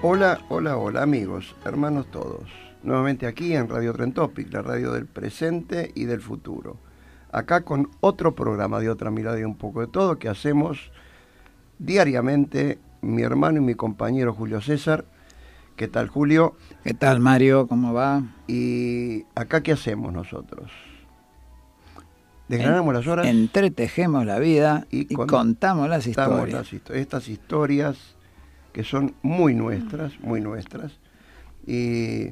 Hola, 0.00 0.38
hola, 0.48 0.76
hola 0.76 1.02
amigos, 1.02 1.56
hermanos 1.64 2.08
todos. 2.12 2.48
Nuevamente 2.84 3.26
aquí 3.26 3.56
en 3.56 3.68
Radio 3.68 3.92
Trentopic, 3.92 4.52
la 4.52 4.62
radio 4.62 4.92
del 4.92 5.06
presente 5.06 5.90
y 5.92 6.04
del 6.04 6.20
futuro. 6.20 6.76
Acá 7.32 7.62
con 7.62 7.90
otro 7.98 8.36
programa 8.36 8.78
de 8.78 8.90
otra 8.90 9.10
mirada 9.10 9.40
y 9.40 9.42
un 9.42 9.56
poco 9.56 9.80
de 9.80 9.88
todo 9.88 10.16
que 10.16 10.28
hacemos 10.28 10.92
diariamente 11.80 12.78
mi 13.00 13.22
hermano 13.22 13.58
y 13.58 13.60
mi 13.60 13.74
compañero 13.74 14.32
Julio 14.32 14.60
César. 14.60 15.04
¿Qué 15.74 15.88
tal 15.88 16.06
Julio? 16.06 16.54
¿Qué 16.84 16.94
tal 16.94 17.18
Mario? 17.18 17.66
¿Cómo 17.66 17.92
va? 17.92 18.22
Y 18.46 19.24
acá 19.34 19.64
qué 19.64 19.72
hacemos 19.72 20.12
nosotros? 20.12 20.70
Desgranamos 22.46 22.94
las 22.94 23.06
horas. 23.08 23.26
Entretejemos 23.26 24.24
la 24.24 24.38
vida 24.38 24.86
y, 24.92 25.12
contamos 25.12 25.88
las 25.88 26.06
historias. 26.06 26.72
estas 26.92 27.28
historias 27.28 28.16
que 28.72 28.84
son 28.84 29.14
muy 29.22 29.54
nuestras, 29.54 30.18
muy 30.20 30.40
nuestras. 30.40 30.92
Y 31.66 32.30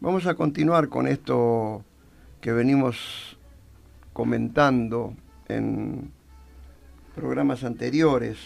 vamos 0.00 0.26
a 0.26 0.34
continuar 0.34 0.88
con 0.88 1.06
esto 1.06 1.84
que 2.40 2.52
venimos 2.52 3.36
comentando 4.12 5.14
en 5.48 6.10
programas 7.14 7.64
anteriores. 7.64 8.38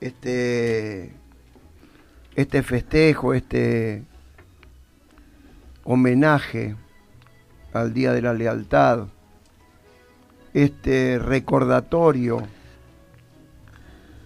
Este, 0.00 1.12
este 2.34 2.62
festejo, 2.62 3.32
este 3.32 4.04
homenaje 5.84 6.76
al 7.72 7.94
Día 7.94 8.12
de 8.12 8.22
la 8.22 8.34
Lealtad, 8.34 9.08
este 10.52 11.18
recordatorio 11.18 12.42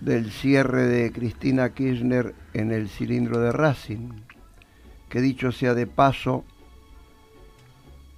del 0.01 0.31
cierre 0.31 0.87
de 0.87 1.13
Cristina 1.13 1.75
Kirchner 1.75 2.35
en 2.55 2.73
el 2.73 2.89
cilindro 2.89 3.39
de 3.41 3.53
Racing, 3.53 4.11
que 5.09 5.21
dicho 5.21 5.53
sea 5.53 5.75
de 5.75 5.87
paso, 5.87 6.45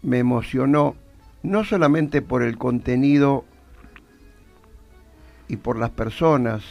me 0.02 0.18
emocionó 0.18 0.94
no 1.42 1.64
solamente 1.64 2.22
por 2.22 2.42
el 2.42 2.56
contenido 2.56 3.44
y 5.48 5.56
por 5.56 5.76
las 5.76 5.90
personas, 5.90 6.62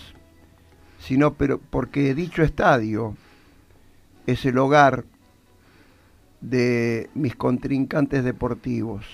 sino 0.99 1.33
pero 1.33 1.59
porque 1.59 2.13
dicho 2.13 2.41
estadio 2.43 3.15
es 4.27 4.45
el 4.45 4.57
hogar 4.57 5.03
de 6.39 7.09
mis 7.13 7.35
contrincantes 7.35 8.23
deportivos. 8.23 9.05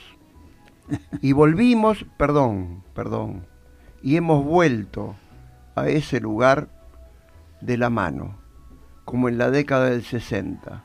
Y 1.22 1.34
volvimos, 1.34 2.06
perdón, 2.18 2.84
perdón, 2.94 3.46
y 4.02 4.16
hemos 4.16 4.46
vuelto 4.46 5.16
a 5.78 5.90
ese 5.90 6.20
lugar 6.20 6.70
de 7.62 7.78
la 7.78 7.90
mano, 7.90 8.38
como 9.06 9.30
en 9.30 9.38
la 9.38 9.52
década 9.52 9.90
del 9.90 10.04
60, 10.04 10.84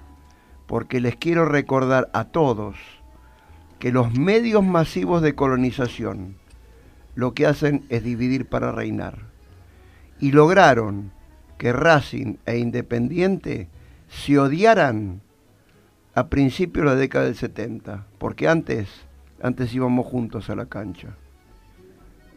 porque 0.66 1.00
les 1.00 1.16
quiero 1.16 1.44
recordar 1.44 2.10
a 2.12 2.24
todos 2.24 2.76
que 3.78 3.90
los 3.90 4.14
medios 4.14 4.64
masivos 4.64 5.22
de 5.22 5.34
colonización 5.34 6.36
lo 7.14 7.34
que 7.34 7.46
hacen 7.46 7.84
es 7.88 8.04
dividir 8.04 8.46
para 8.46 8.72
reinar. 8.72 9.18
Y 10.20 10.32
lograron 10.32 11.12
que 11.58 11.72
Racing 11.72 12.36
e 12.46 12.58
Independiente 12.58 13.68
se 14.08 14.38
odiaran 14.38 15.20
a 16.14 16.28
principios 16.28 16.84
de 16.84 16.90
la 16.92 16.96
década 16.96 17.24
del 17.24 17.34
70, 17.34 18.06
porque 18.18 18.48
antes, 18.48 18.88
antes 19.42 19.74
íbamos 19.74 20.06
juntos 20.06 20.48
a 20.50 20.54
la 20.54 20.66
cancha. 20.66 21.16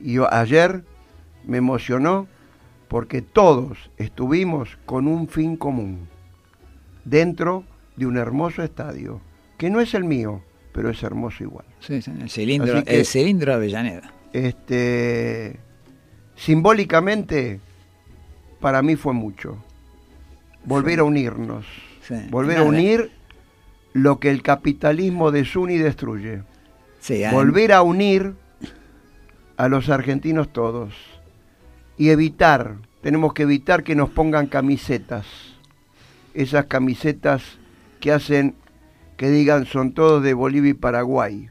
Y 0.01 0.17
ayer 0.31 0.83
me 1.45 1.57
emocionó 1.57 2.27
porque 2.87 3.21
todos 3.21 3.89
estuvimos 3.97 4.77
con 4.85 5.07
un 5.07 5.27
fin 5.27 5.57
común, 5.57 6.07
dentro 7.03 7.63
de 7.95 8.05
un 8.05 8.17
hermoso 8.17 8.63
estadio, 8.63 9.21
que 9.57 9.69
no 9.69 9.79
es 9.79 9.93
el 9.93 10.03
mío, 10.03 10.41
pero 10.71 10.89
es 10.89 11.01
hermoso 11.03 11.43
igual. 11.43 11.65
Sí, 11.79 11.95
el 11.95 12.29
cilindro, 12.29 12.83
el 12.85 13.05
cilindro 13.05 13.51
de 13.51 13.55
Avellaneda. 13.55 14.13
Este, 14.33 15.59
simbólicamente, 16.35 17.59
para 18.59 18.81
mí 18.81 18.95
fue 18.95 19.13
mucho. 19.13 19.57
Volver 20.65 20.99
a 20.99 21.03
unirnos, 21.03 21.65
volver 22.29 22.57
a 22.57 22.63
unir 22.63 23.11
lo 23.93 24.19
que 24.19 24.29
el 24.29 24.41
capitalismo 24.41 25.31
desune 25.31 25.75
y 25.75 25.77
destruye. 25.77 26.43
volver 27.31 27.71
a 27.71 27.81
unir 27.81 28.33
a 29.57 29.69
los 29.69 29.89
argentinos 29.89 30.51
todos 30.51 31.14
y 31.97 32.09
evitar, 32.09 32.77
tenemos 33.01 33.33
que 33.33 33.43
evitar 33.43 33.83
que 33.83 33.95
nos 33.95 34.09
pongan 34.09 34.47
camisetas, 34.47 35.25
esas 36.33 36.65
camisetas 36.65 37.57
que 37.99 38.11
hacen 38.11 38.55
que 39.17 39.29
digan 39.29 39.65
son 39.65 39.93
todos 39.93 40.21
de 40.21 40.33
Bolivia 40.33 40.71
y 40.71 40.73
Paraguay. 40.73 41.49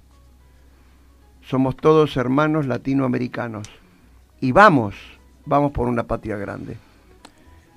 Somos 1.41 1.77
todos 1.77 2.17
hermanos 2.17 2.67
latinoamericanos. 2.67 3.69
Y 4.41 4.53
vamos, 4.53 4.95
vamos 5.47 5.73
por 5.73 5.89
una 5.89 6.05
patria 6.05 6.37
grande. 6.37 6.77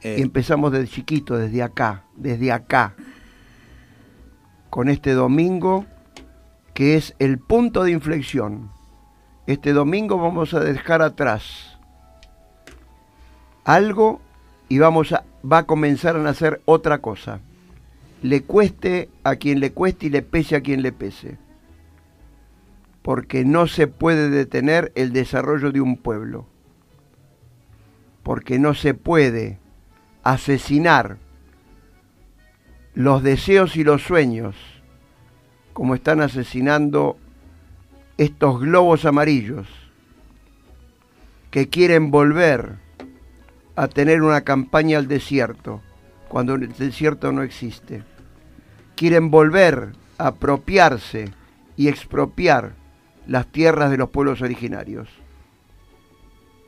y 0.04 0.08
eh. 0.08 0.22
empezamos 0.22 0.72
desde 0.72 0.88
chiquito, 0.88 1.38
desde 1.38 1.64
acá, 1.64 2.04
desde 2.16 2.52
acá, 2.52 2.96
con 4.70 4.90
este 4.90 5.14
domingo 5.14 5.86
que 6.74 6.96
es 6.96 7.16
el 7.20 7.40
punto 7.40 7.84
de 7.84 7.92
inflexión. 7.92 8.70
Este 9.48 9.72
domingo 9.72 10.18
vamos 10.18 10.54
a 10.54 10.60
dejar 10.60 11.02
atrás 11.02 11.77
algo 13.68 14.22
y 14.70 14.80
vamos 14.80 15.12
a, 15.12 15.26
va 15.50 15.60
a 15.60 15.66
comenzar 15.66 16.16
a 16.16 16.24
nacer 16.24 16.62
otra 16.66 17.00
cosa. 17.00 17.42
Le 18.24 18.42
cueste 18.44 19.10
a 19.24 19.36
quien 19.36 19.60
le 19.60 19.74
cueste 19.74 20.08
y 20.08 20.10
le 20.10 20.22
pese 20.22 20.56
a 20.56 20.62
quien 20.62 20.82
le 20.82 20.92
pese. 20.92 21.38
Porque 23.02 23.46
no 23.46 23.68
se 23.68 23.88
puede 23.88 24.30
detener 24.30 24.92
el 24.96 25.12
desarrollo 25.12 25.72
de 25.72 25.82
un 25.82 25.98
pueblo. 25.98 26.48
Porque 28.24 28.58
no 28.58 28.74
se 28.74 28.94
puede 28.94 29.60
asesinar 30.24 31.18
los 32.94 33.22
deseos 33.22 33.76
y 33.76 33.84
los 33.84 34.02
sueños 34.02 34.56
como 35.74 35.94
están 35.94 36.22
asesinando 36.22 37.18
estos 38.18 38.62
globos 38.62 39.06
amarillos 39.06 39.68
que 41.52 41.70
quieren 41.70 42.10
volver 42.12 42.87
a 43.78 43.88
tener 43.88 44.24
una 44.24 44.42
campaña 44.42 44.98
al 44.98 45.08
desierto, 45.08 45.82
cuando 46.28 46.56
el 46.56 46.74
desierto 46.74 47.32
no 47.32 47.44
existe. 47.44 48.04
Quieren 48.96 49.30
volver 49.30 49.90
a 50.18 50.28
apropiarse 50.30 51.32
y 51.78 51.88
expropiar 51.88 52.74
las 53.28 53.46
tierras 53.46 53.92
de 53.92 53.98
los 53.98 54.10
pueblos 54.10 54.42
originarios. 54.42 55.08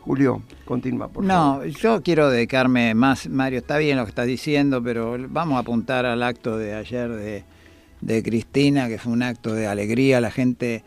Julio, 0.02 0.44
continúa, 0.66 1.08
por 1.08 1.24
no, 1.24 1.66
yo 1.66 2.04
quiero 2.04 2.30
dedicarme 2.30 2.94
más, 2.94 3.28
Mario, 3.28 3.58
está 3.60 3.80
bien 3.80 3.98
lo 3.98 4.06
que 4.06 4.10
estás 4.10 4.28
diciendo, 4.28 4.82
pero 4.82 5.18
vamos 5.30 5.58
a 5.58 5.62
apuntar 5.62 6.06
al 6.06 6.22
acto 6.22 6.60
de 6.60 6.76
ayer 6.76 7.10
de, 7.10 7.44
de 8.02 8.24
Cristina, 8.24 8.88
que 8.88 9.00
fue 9.00 9.12
un 9.12 9.24
acto 9.24 9.56
de 9.56 9.66
alegría, 9.66 10.22
la 10.22 10.30
gente, 10.30 10.84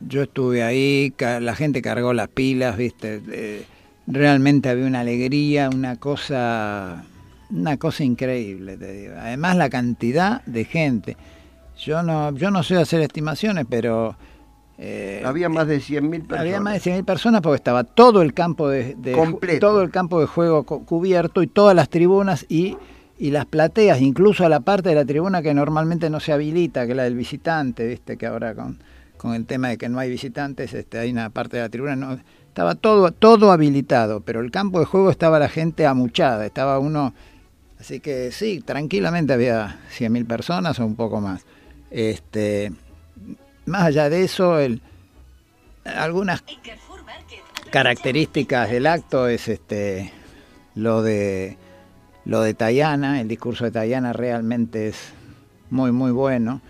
yo 0.00 0.24
estuve 0.24 0.62
ahí, 0.62 1.14
la 1.18 1.54
gente 1.54 1.80
cargó 1.80 2.12
las 2.12 2.28
pilas, 2.28 2.76
viste, 2.76 3.66
realmente 4.06 4.68
había 4.68 4.86
una 4.86 5.00
alegría, 5.00 5.70
una 5.70 5.96
cosa, 5.96 7.04
una 7.50 7.76
cosa 7.76 8.04
increíble, 8.04 8.76
te 8.76 8.92
digo. 8.92 9.14
Además 9.18 9.56
la 9.56 9.70
cantidad 9.70 10.42
de 10.44 10.64
gente. 10.64 11.16
Yo 11.78 12.02
no, 12.02 12.32
yo 12.34 12.50
no 12.50 12.62
sé 12.62 12.76
hacer 12.76 13.00
estimaciones, 13.00 13.66
pero 13.68 14.16
eh, 14.78 15.22
había 15.24 15.48
más 15.48 15.66
de 15.66 15.78
100.000 15.78 16.10
personas. 16.10 16.40
Había 16.40 16.60
más 16.60 16.84
de 16.84 16.92
100.000 16.92 17.04
personas 17.04 17.40
porque 17.40 17.56
estaba 17.56 17.84
todo 17.84 18.22
el 18.22 18.32
campo 18.32 18.68
de, 18.68 18.96
todo 19.60 19.82
el 19.82 19.90
campo 19.90 20.20
de 20.20 20.26
juego 20.26 20.64
cubierto 20.64 21.42
y 21.42 21.46
todas 21.46 21.74
las 21.74 21.88
tribunas 21.88 22.46
y 22.48 22.76
y 23.18 23.30
las 23.30 23.46
plateas, 23.46 24.00
incluso 24.00 24.44
a 24.44 24.48
la 24.48 24.60
parte 24.60 24.88
de 24.88 24.94
la 24.94 25.04
tribuna 25.04 25.42
que 25.42 25.54
normalmente 25.54 26.10
no 26.10 26.20
se 26.20 26.32
habilita, 26.32 26.84
que 26.84 26.92
es 26.92 26.96
la 26.96 27.04
del 27.04 27.14
visitante, 27.14 27.86
viste 27.86 28.16
que 28.16 28.26
ahora 28.26 28.54
con, 28.54 28.78
con 29.16 29.34
el 29.34 29.46
tema 29.46 29.68
de 29.68 29.78
que 29.78 29.88
no 29.88 29.98
hay 29.98 30.10
visitantes, 30.10 30.74
este, 30.74 30.98
hay 30.98 31.12
una 31.12 31.30
parte 31.30 31.56
de 31.56 31.62
la 31.62 31.68
tribuna, 31.68 31.96
no, 31.96 32.18
estaba 32.54 32.76
todo, 32.76 33.10
todo 33.10 33.50
habilitado, 33.50 34.20
pero 34.20 34.40
el 34.40 34.52
campo 34.52 34.78
de 34.78 34.86
juego 34.86 35.10
estaba 35.10 35.40
la 35.40 35.48
gente 35.48 35.88
amuchada, 35.88 36.46
estaba 36.46 36.78
uno, 36.78 37.12
así 37.80 37.98
que 37.98 38.30
sí, 38.30 38.60
tranquilamente 38.64 39.32
había 39.32 39.80
100.000 39.98 40.24
personas 40.24 40.78
o 40.78 40.86
un 40.86 40.94
poco 40.94 41.20
más. 41.20 41.44
Este, 41.90 42.70
más 43.66 43.82
allá 43.82 44.08
de 44.08 44.22
eso, 44.22 44.60
el, 44.60 44.80
algunas 45.84 46.44
características 47.72 48.70
del 48.70 48.86
acto 48.86 49.26
es 49.26 49.48
este 49.48 50.12
lo 50.76 51.02
de 51.02 51.58
lo 52.24 52.40
de 52.40 52.54
Tayana, 52.54 53.20
el 53.20 53.26
discurso 53.26 53.64
de 53.64 53.72
Tayana 53.72 54.12
realmente 54.12 54.86
es 54.86 55.12
muy, 55.70 55.90
muy 55.90 56.12
bueno. 56.12 56.60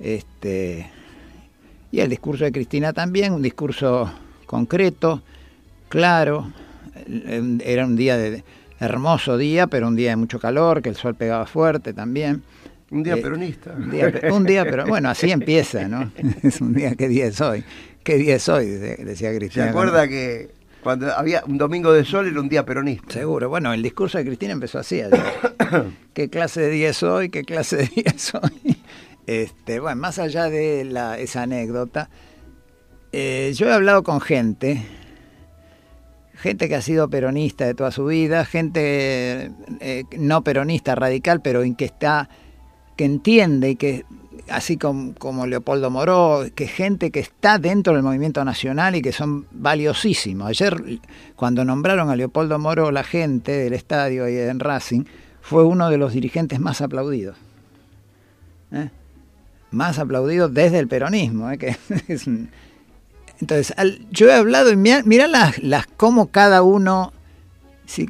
Este, 0.00 0.90
y 1.92 2.00
el 2.00 2.08
discurso 2.08 2.44
de 2.44 2.52
Cristina 2.52 2.94
también, 2.94 3.34
un 3.34 3.42
discurso 3.42 4.10
concreto, 4.54 5.20
claro. 5.88 6.52
Era 7.64 7.84
un 7.84 7.96
día 7.96 8.16
de 8.16 8.44
hermoso 8.78 9.36
día, 9.36 9.66
pero 9.66 9.88
un 9.88 9.96
día 9.96 10.10
de 10.10 10.16
mucho 10.16 10.38
calor, 10.38 10.80
que 10.80 10.90
el 10.90 10.94
sol 10.94 11.16
pegaba 11.16 11.44
fuerte 11.44 11.92
también. 11.92 12.42
Un 12.90 13.02
día 13.02 13.14
eh, 13.14 13.22
peronista. 13.22 13.74
Un 14.30 14.44
día, 14.44 14.64
pero 14.64 14.86
bueno, 14.86 15.08
así 15.10 15.30
empieza, 15.40 15.88
¿no? 15.88 16.12
Es 16.44 16.60
un 16.60 16.72
día, 16.72 16.94
¿qué 16.94 17.08
día 17.08 17.26
es 17.26 17.40
hoy? 17.40 17.64
¿Qué 18.04 18.16
día 18.16 18.36
es 18.36 18.48
hoy? 18.48 18.66
Decía 18.66 19.34
Cristina. 19.34 19.64
¿Se 19.64 19.70
acuerda 19.70 20.06
que 20.06 20.50
cuando 20.84 21.12
había 21.12 21.42
un 21.46 21.58
domingo 21.58 21.92
de 21.92 22.04
sol 22.04 22.28
era 22.28 22.40
un 22.40 22.48
día 22.48 22.64
peronista. 22.64 23.14
Seguro. 23.14 23.48
Bueno, 23.48 23.72
el 23.72 23.82
discurso 23.82 24.18
de 24.18 24.24
Cristina 24.24 24.52
empezó 24.52 24.78
así. 24.78 25.00
¿Qué 26.14 26.28
clase 26.28 26.60
de 26.60 26.70
día 26.70 26.90
es 26.90 27.02
hoy? 27.02 27.30
¿Qué 27.30 27.42
clase 27.42 27.76
de 27.76 27.86
día 27.86 28.12
es 28.14 28.32
hoy? 28.34 28.76
Este, 29.26 29.80
bueno, 29.80 29.98
más 30.02 30.18
allá 30.18 30.50
de 30.50 30.84
la, 30.84 31.18
esa 31.18 31.44
anécdota, 31.44 32.10
eh, 33.16 33.52
yo 33.54 33.68
he 33.68 33.72
hablado 33.72 34.02
con 34.02 34.20
gente, 34.20 34.84
gente 36.34 36.68
que 36.68 36.74
ha 36.74 36.82
sido 36.82 37.08
peronista 37.08 37.64
de 37.64 37.74
toda 37.74 37.92
su 37.92 38.06
vida, 38.06 38.44
gente 38.44 39.52
eh, 39.78 40.04
no 40.18 40.42
peronista 40.42 40.96
radical, 40.96 41.40
pero 41.40 41.62
en 41.62 41.76
que 41.76 41.84
está, 41.84 42.28
que 42.96 43.04
entiende 43.04 43.70
y 43.70 43.76
que 43.76 44.04
así 44.48 44.76
como, 44.76 45.46
Leopoldo 45.46 45.90
Moró, 45.90 46.44
que 46.56 46.66
gente 46.66 47.12
que 47.12 47.20
está 47.20 47.58
dentro 47.58 47.94
del 47.94 48.02
movimiento 48.02 48.44
nacional 48.44 48.96
y 48.96 49.02
que 49.02 49.12
son 49.12 49.46
valiosísimos. 49.52 50.48
Ayer, 50.48 50.98
cuando 51.36 51.64
nombraron 51.64 52.10
a 52.10 52.16
Leopoldo 52.16 52.58
Moró, 52.58 52.90
la 52.90 53.04
gente 53.04 53.52
del 53.52 53.74
estadio 53.74 54.26
en 54.26 54.58
Racing, 54.58 55.04
fue 55.40 55.62
uno 55.62 55.88
de 55.88 55.98
los 55.98 56.12
dirigentes 56.12 56.58
más 56.58 56.80
aplaudidos. 56.80 57.36
¿eh? 58.72 58.90
Más 59.70 60.00
aplaudidos 60.00 60.52
desde 60.52 60.80
el 60.80 60.88
peronismo. 60.88 61.48
¿eh? 61.52 61.58
Entonces, 63.40 63.74
yo 64.10 64.28
he 64.28 64.34
hablado 64.34 64.70
y 64.70 64.76
mira, 64.76 65.26
las, 65.26 65.62
las 65.62 65.86
cómo 65.86 66.30
cada 66.30 66.62
uno... 66.62 67.12
Si, 67.86 68.08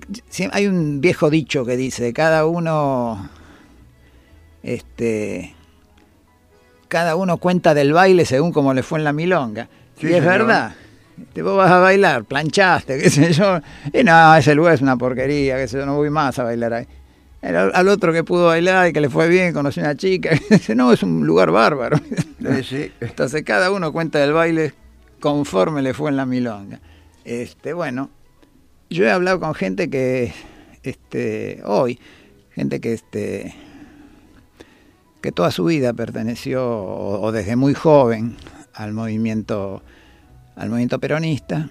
hay 0.52 0.66
un 0.66 1.00
viejo 1.00 1.30
dicho 1.30 1.64
que 1.64 1.76
dice, 1.76 2.12
cada 2.12 2.46
uno... 2.46 3.30
Este, 4.62 5.54
cada 6.88 7.16
uno 7.16 7.38
cuenta 7.38 7.74
del 7.74 7.92
baile 7.92 8.24
según 8.24 8.52
como 8.52 8.72
le 8.72 8.82
fue 8.82 8.98
en 8.98 9.04
la 9.04 9.12
milonga. 9.12 9.68
y 10.00 10.12
es 10.12 10.24
verdad. 10.24 10.74
Te 11.32 11.42
vos 11.42 11.56
vas 11.56 11.70
a 11.70 11.78
bailar, 11.78 12.24
planchaste, 12.24 12.98
qué 12.98 13.10
sé 13.10 13.32
yo. 13.32 13.60
Y 13.92 14.04
no, 14.04 14.34
ese 14.36 14.54
lugar 14.54 14.74
es 14.74 14.80
una 14.80 14.96
porquería, 14.96 15.56
que 15.56 15.68
sé 15.68 15.78
yo, 15.78 15.86
no 15.86 15.96
voy 15.96 16.10
más 16.10 16.38
a 16.38 16.44
bailar 16.44 16.72
ahí. 16.72 16.86
al 17.42 17.88
otro 17.88 18.12
que 18.12 18.24
pudo 18.24 18.46
bailar 18.46 18.88
y 18.88 18.92
que 18.92 19.00
le 19.00 19.10
fue 19.10 19.28
bien, 19.28 19.52
conoció 19.52 19.82
una 19.82 19.96
chica, 19.96 20.30
no, 20.74 20.92
es 20.92 21.02
un 21.02 21.26
lugar 21.26 21.50
bárbaro. 21.50 21.98
Entonces 23.00 23.42
cada 23.42 23.70
uno 23.70 23.92
cuenta 23.92 24.18
del 24.18 24.32
baile 24.32 24.72
conforme 25.24 25.80
le 25.80 25.94
fue 25.94 26.10
en 26.10 26.18
la 26.18 26.26
milonga. 26.26 26.80
Este, 27.24 27.72
bueno, 27.72 28.10
yo 28.90 29.06
he 29.06 29.10
hablado 29.10 29.40
con 29.40 29.54
gente 29.54 29.88
que, 29.88 30.34
este, 30.82 31.62
hoy, 31.64 31.98
gente 32.50 32.78
que, 32.78 32.92
este, 32.92 33.54
que 35.22 35.32
toda 35.32 35.50
su 35.50 35.64
vida 35.64 35.94
perteneció 35.94 36.62
o, 36.62 37.32
desde 37.32 37.56
muy 37.56 37.72
joven 37.72 38.36
al 38.74 38.92
movimiento 38.92 39.82
al 40.56 40.68
movimiento 40.68 41.00
peronista 41.00 41.70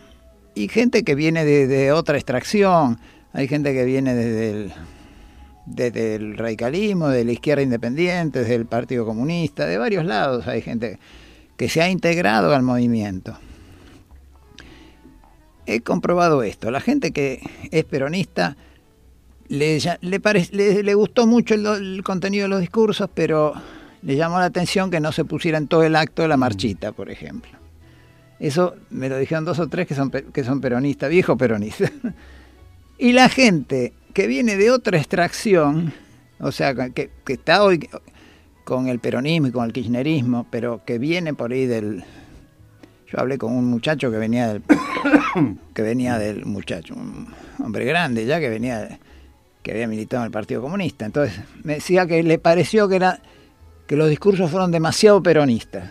y 0.56 0.68
gente 0.68 1.04
que 1.04 1.14
viene 1.14 1.46
de, 1.46 1.92
otra 1.92 2.18
extracción 2.18 3.00
hay 3.34 3.48
gente 3.48 3.72
que 3.72 3.86
viene 3.86 4.16
desde 4.16 4.50
el, 4.50 4.74
desde 5.68 6.16
el 6.16 6.38
radicalismo 6.38 7.10
de 7.10 7.24
la 7.24 7.34
izquierda 7.34 7.62
independiente 7.62 8.40
desde 8.40 8.56
el 8.56 8.66
partido 8.66 9.06
comunista 9.06 9.68
de 9.68 9.78
varios 9.78 10.06
lados 10.06 10.48
hay 10.48 10.64
gente 10.64 10.98
que 11.64 11.70
se 11.70 11.82
ha 11.82 11.90
integrado 11.90 12.54
al 12.54 12.62
movimiento 12.62 13.38
he 15.66 15.80
comprobado 15.80 16.44
esto 16.44 16.70
la 16.72 16.82
gente 16.82 17.14
que 17.14 17.40
es 17.72 17.86
peronista 17.86 18.58
le, 19.48 19.80
le, 20.02 20.94
gustó 20.94 21.26
mucho 21.26 21.54
el, 21.54 22.04
contenido 22.04 22.44
de 22.44 22.50
los 22.50 22.60
discursos, 22.60 23.10
pero 23.14 23.54
le 24.02 24.18
llamó 24.18 24.40
la 24.40 24.46
atención 24.46 24.92
que 24.92 25.00
no 25.00 25.14
se 25.14 25.24
pusiera 25.24 25.58
en 25.58 25.68
todo 25.68 25.84
el 25.84 25.96
acto 25.96 26.24
de 26.24 26.28
la 26.28 26.36
marchita, 26.36 26.92
por 26.92 27.10
ejemplo. 27.10 27.52
Eso 28.40 28.76
me 28.90 29.08
lo 29.08 29.18
dijeron 29.18 29.46
dos 29.46 29.60
o 29.60 29.68
tres 29.68 29.88
que 29.88 29.96
son, 29.96 30.10
que 30.10 30.44
son 30.44 30.60
peronistas, 30.60 31.10
viejos 31.10 31.38
peronistas. 31.38 31.92
y 32.98 33.14
la 33.14 33.30
gente 33.30 33.94
que 34.14 34.28
viene 34.28 34.58
de 34.58 34.72
otra 34.72 34.98
extracción, 34.98 35.94
o 36.40 36.52
sea, 36.52 36.74
que, 36.90 37.12
que 37.24 37.34
está 37.34 37.64
hoy 37.64 37.88
con 38.64 38.88
el 38.88 39.00
peronismo 39.00 39.48
y 39.48 39.52
con 39.52 39.66
el 39.66 39.74
kirchnerismo, 39.74 40.46
pero 40.50 40.82
que 40.86 40.98
viene 40.98 41.34
por 41.34 41.52
ahí 41.52 41.66
del... 41.66 42.04
Yo 43.12 43.20
hablé 43.20 43.38
con 43.38 43.54
un 43.54 43.66
muchacho 43.66 44.10
que 44.10 44.18
venía 44.18 44.48
del... 44.48 44.64
que 45.74 45.82
venía 45.82 46.18
del 46.18 46.46
muchacho, 46.46 46.96
un 46.96 47.28
hombre 47.60 47.86
grande 47.86 48.26
ya, 48.26 48.40
que 48.40 48.50
venía 48.50 49.00
que 49.64 49.72
había 49.72 49.88
militado 49.88 50.24
en 50.24 50.26
el 50.28 50.32
Partido 50.32 50.62
Comunista. 50.62 51.06
Entonces 51.06 51.40
me 51.64 51.76
decía 51.76 52.06
que 52.06 52.22
le 52.22 52.38
pareció 52.38 52.88
que, 52.88 52.98
era, 52.98 53.20
que 53.88 53.96
los 53.96 54.10
discursos 54.10 54.52
fueron 54.52 54.72
demasiado 54.72 55.24
peronistas. 55.24 55.90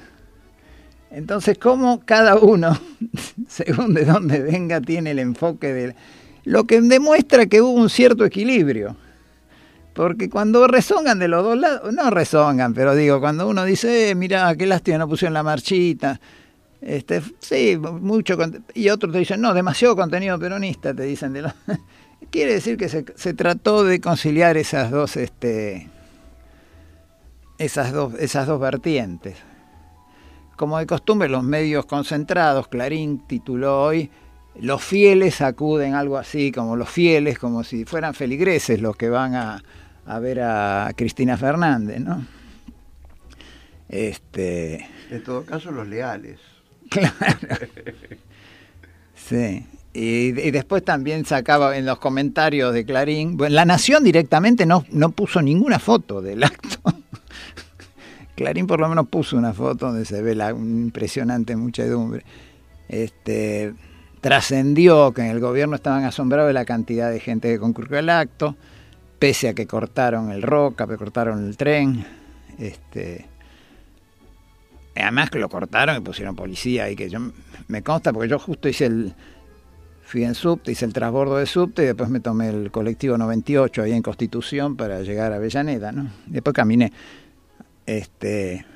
Entonces, 1.11 1.59
¿cómo 1.59 2.01
cada 2.05 2.37
uno, 2.37 2.79
según 3.49 3.95
de 3.95 4.05
dónde 4.05 4.41
venga, 4.41 4.81
tiene 4.81 5.11
el 5.11 5.19
enfoque 5.19 5.73
de... 5.73 5.95
Lo 6.45 6.65
que 6.65 6.81
demuestra 6.81 7.47
que 7.47 7.61
hubo 7.61 7.71
un 7.71 7.89
cierto 7.89 8.25
equilibrio. 8.25 8.97
Porque 9.95 10.31
cuando 10.31 10.67
rezongan 10.67 11.19
de 11.19 11.29
los 11.29 11.45
dos 11.45 11.59
lados, 11.59 11.93
no 11.93 12.11
rezongan, 12.11 12.73
pero 12.73 12.95
digo, 12.95 13.21
cuando 13.21 13.47
uno 13.47 13.65
dice, 13.65 14.11
eh, 14.11 14.15
mira, 14.15 14.55
qué 14.57 14.67
lástima 14.67 14.99
no 14.99 15.09
pusieron 15.09 15.35
la 15.35 15.43
marchita, 15.43 16.19
este, 16.81 17.23
sí, 17.39 17.79
mucho, 17.79 18.37
y 18.75 18.89
otros 18.89 19.13
te 19.13 19.19
dicen, 19.19 19.41
no, 19.41 19.53
demasiado 19.55 19.95
contenido 19.95 20.39
peronista, 20.39 20.95
te 20.95 21.05
dicen 21.05 21.33
de 21.33 21.43
los... 21.43 21.53
Quiere 22.31 22.55
decir 22.55 22.77
que 22.77 22.89
se, 22.89 23.05
se 23.15 23.35
trató 23.35 23.85
de 23.85 24.01
conciliar 24.01 24.57
esas 24.57 24.91
dos, 24.91 25.17
este, 25.17 25.91
esas 27.59 27.93
dos, 27.93 28.15
esas 28.15 28.47
dos 28.47 28.61
vertientes. 28.61 29.37
Como 30.57 30.79
de 30.79 30.87
costumbre, 30.87 31.29
los 31.29 31.43
medios 31.43 31.85
concentrados, 31.85 32.69
Clarín 32.69 33.27
tituló 33.27 33.83
hoy, 33.83 34.11
los 34.61 34.83
fieles 34.83 35.41
acuden, 35.41 35.95
algo 35.95 36.17
así, 36.17 36.53
como 36.53 36.77
los 36.77 36.89
fieles, 36.89 37.39
como 37.39 37.65
si 37.65 37.85
fueran 37.85 38.15
feligreses 38.15 38.81
los 38.81 38.97
que 38.97 39.09
van 39.09 39.35
a, 39.35 39.63
a 40.07 40.19
ver 40.19 40.41
a 40.41 40.93
Cristina 40.97 41.37
Fernández, 41.37 42.01
¿no? 42.01 42.27
Este... 43.89 44.87
En 45.11 45.23
todo 45.23 45.45
caso, 45.45 45.71
los 45.71 45.87
leales. 45.87 46.39
Claro. 46.91 47.69
Sí. 49.15 49.65
Y, 49.95 50.33
después 50.51 50.85
también 50.85 51.25
sacaba 51.25 51.77
en 51.77 51.87
los 51.87 51.99
comentarios 51.99 52.73
de 52.73 52.85
Clarín, 52.85 53.37
bueno, 53.37 53.55
La 53.55 53.65
Nación 53.65 54.05
directamente 54.05 54.67
no, 54.67 54.85
no 54.91 55.11
puso 55.11 55.43
ninguna 55.43 55.79
foto 55.79 56.23
del 56.23 56.45
acto. 56.45 56.79
Clarín 58.37 58.67
por 58.67 58.81
lo 58.81 58.89
menos 58.89 59.09
puso 59.09 59.37
una 59.37 59.53
foto 59.53 59.87
donde 59.87 60.07
se 60.07 60.23
ve 60.23 60.35
la 60.35 60.51
impresionante 60.51 61.57
muchedumbre. 61.57 62.25
Este, 62.89 63.75
trascendió 64.23 65.13
que 65.13 65.23
en 65.23 65.29
el 65.29 65.41
gobierno 65.41 65.77
estaban 65.77 66.05
asombrados 66.05 66.49
de 66.49 66.55
la 66.55 66.65
cantidad 66.65 67.11
de 67.11 67.21
gente 67.21 67.49
que 67.49 67.59
concurrió 67.59 67.99
al 67.99 68.09
acto, 68.09 68.57
pese 69.23 69.51
a 69.51 69.55
que 69.55 69.69
cortaron 69.69 70.33
el 70.33 70.43
Roca, 70.43 70.89
que 70.89 70.97
cortaron 70.97 71.47
el 71.47 71.57
tren. 71.57 72.05
Este, 72.59 73.25
además 74.97 75.31
que 75.31 75.39
lo 75.39 75.49
cortaron 75.49 75.97
y 75.97 76.01
pusieron 76.01 76.35
policía 76.35 76.91
y 76.91 76.97
que 76.97 77.09
yo 77.09 77.21
me 77.69 77.83
consta 77.85 78.13
porque 78.13 78.29
yo 78.29 78.41
justo 78.41 78.69
hice 78.69 78.87
el 78.87 79.15
fui 80.03 80.25
en 80.25 80.35
subte, 80.35 80.73
hice 80.73 80.87
el 80.87 80.93
transbordo 80.93 81.37
de 81.37 81.47
subte 81.47 81.85
y 81.85 81.87
después 81.87 82.11
me 82.11 82.19
tomé 82.19 82.49
el 82.49 82.73
colectivo 82.73 83.17
98 83.17 83.83
ahí 83.83 83.93
en 83.93 84.03
Constitución 84.03 84.77
para 84.77 85.03
llegar 85.03 85.33
a 85.33 85.37
Avellaneda, 85.37 85.93
¿no? 85.93 86.11
Después 86.27 86.53
caminé 86.53 86.93
este 87.87 88.67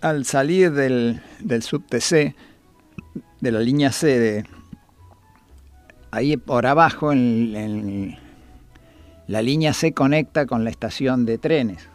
al 0.00 0.24
salir 0.24 0.72
del, 0.72 1.20
del 1.40 1.62
subte 1.62 2.00
C, 2.00 2.34
de 3.42 3.52
la 3.52 3.60
línea 3.60 3.92
C 3.92 4.18
de 4.18 4.44
ahí 6.12 6.38
por 6.38 6.64
abajo 6.64 7.12
en, 7.12 8.16
la 9.28 9.42
línea 9.42 9.74
C 9.74 9.92
conecta 9.92 10.46
con 10.46 10.64
la 10.64 10.70
estación 10.70 11.24
de 11.26 11.38
trenes. 11.38 11.86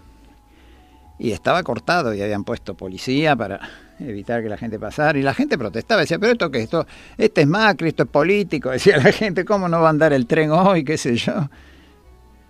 Y 1.19 1.31
estaba 1.31 1.63
cortado 1.63 2.13
y 2.13 2.21
habían 2.21 2.43
puesto 2.43 2.75
policía 2.75 3.35
para 3.35 3.59
evitar 3.99 4.43
que 4.43 4.49
la 4.49 4.57
gente 4.57 4.79
pasara. 4.79 5.17
Y 5.17 5.23
la 5.23 5.33
gente 5.33 5.57
protestaba, 5.57 6.01
decía, 6.01 6.19
pero 6.19 6.33
esto 6.33 6.51
que 6.51 6.61
esto, 6.61 6.85
este 7.17 7.41
es 7.41 7.47
Macri, 7.47 7.89
esto 7.89 8.03
es 8.03 8.09
político, 8.09 8.69
decía 8.71 8.97
la 8.97 9.11
gente, 9.11 9.45
¿cómo 9.45 9.67
no 9.67 9.81
va 9.81 9.87
a 9.87 9.89
andar 9.89 10.13
el 10.13 10.27
tren 10.27 10.51
hoy? 10.51 10.83
qué 10.83 10.97
sé 10.97 11.15
yo. 11.15 11.49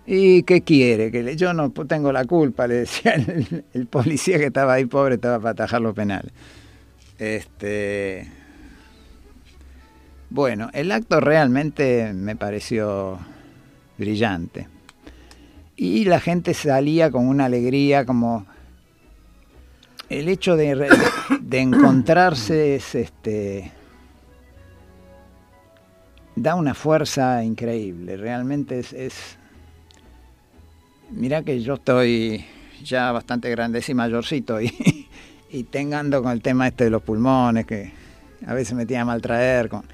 ¿Y 0.06 0.42
qué 0.42 0.60
quiere? 0.60 1.10
Que 1.10 1.34
yo 1.34 1.54
no 1.54 1.70
tengo 1.70 2.12
la 2.12 2.26
culpa, 2.26 2.66
le 2.66 2.74
decía 2.74 3.14
el, 3.14 3.64
el, 3.72 3.86
policía 3.86 4.38
que 4.38 4.46
estaba 4.46 4.74
ahí 4.74 4.84
pobre, 4.84 5.14
estaba 5.14 5.38
para 5.38 5.52
atajar 5.52 5.80
los 5.80 5.94
penales. 5.94 6.30
Este, 7.18 8.28
bueno, 10.28 10.68
el 10.74 10.92
acto 10.92 11.20
realmente 11.20 12.12
me 12.12 12.36
pareció 12.36 13.18
brillante. 13.96 14.73
Y 15.76 16.04
la 16.04 16.20
gente 16.20 16.54
salía 16.54 17.10
con 17.10 17.26
una 17.26 17.46
alegría, 17.46 18.04
como 18.04 18.46
el 20.08 20.28
hecho 20.28 20.56
de, 20.56 20.88
encontrarse 21.50 22.76
es 22.76 22.94
este 22.94 23.72
da 26.36 26.56
una 26.56 26.74
fuerza 26.74 27.44
increíble, 27.44 28.16
realmente 28.16 28.80
es, 28.80 28.92
es 28.92 29.38
mira 31.10 31.42
que 31.42 31.60
yo 31.60 31.74
estoy 31.74 32.44
ya 32.82 33.12
bastante 33.12 33.48
grande 33.50 33.82
y 33.86 33.94
mayorcito 33.94 34.60
y, 34.60 35.08
y 35.50 35.62
tengando 35.64 36.22
con 36.22 36.32
el 36.32 36.42
tema 36.42 36.66
este 36.66 36.84
de 36.84 36.90
los 36.90 37.02
pulmones 37.02 37.66
que 37.66 37.92
a 38.46 38.52
veces 38.52 38.74
me 38.74 38.84
tiene 38.84 39.02
a 39.02 39.04
maltraer 39.04 39.68
con 39.68 39.84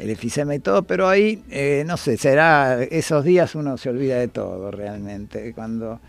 el 0.00 0.08
efisema 0.08 0.54
y 0.54 0.60
todo, 0.60 0.82
pero 0.84 1.08
ahí, 1.08 1.42
eh, 1.50 1.84
no 1.86 1.98
sé, 1.98 2.16
será, 2.16 2.82
esos 2.82 3.22
días 3.22 3.54
uno 3.54 3.76
se 3.76 3.90
olvida 3.90 4.18
de 4.18 4.28
todo 4.28 4.70
realmente, 4.70 5.52
cuando 5.52 6.00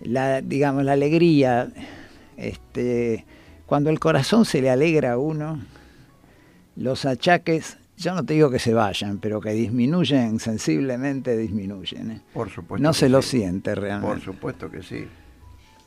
la, 0.00 0.40
digamos, 0.40 0.82
la 0.82 0.92
alegría, 0.92 1.68
este, 2.38 3.26
cuando 3.66 3.90
el 3.90 4.00
corazón 4.00 4.46
se 4.46 4.62
le 4.62 4.70
alegra 4.70 5.12
a 5.12 5.18
uno, 5.18 5.60
los 6.76 7.04
achaques, 7.04 7.76
yo 7.98 8.14
no 8.14 8.24
te 8.24 8.32
digo 8.32 8.50
que 8.50 8.58
se 8.58 8.72
vayan, 8.72 9.18
pero 9.18 9.42
que 9.42 9.50
disminuyen 9.50 10.40
sensiblemente, 10.40 11.36
disminuyen. 11.36 12.10
¿eh? 12.12 12.20
Por 12.32 12.48
supuesto. 12.48 12.82
No 12.82 12.94
se 12.94 13.10
lo 13.10 13.20
siente 13.20 13.74
realmente. 13.74 14.14
Por 14.14 14.24
supuesto 14.24 14.70
que 14.70 14.82
sí. 14.82 15.06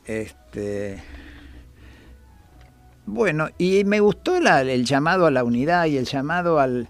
Este, 0.05 1.01
bueno, 3.07 3.49
y 3.57 3.83
me 3.83 3.99
gustó 3.99 4.39
la, 4.39 4.61
el 4.61 4.85
llamado 4.85 5.25
a 5.25 5.31
la 5.31 5.43
unidad 5.43 5.87
y 5.87 5.97
el 5.97 6.05
llamado 6.05 6.59
al, 6.59 6.87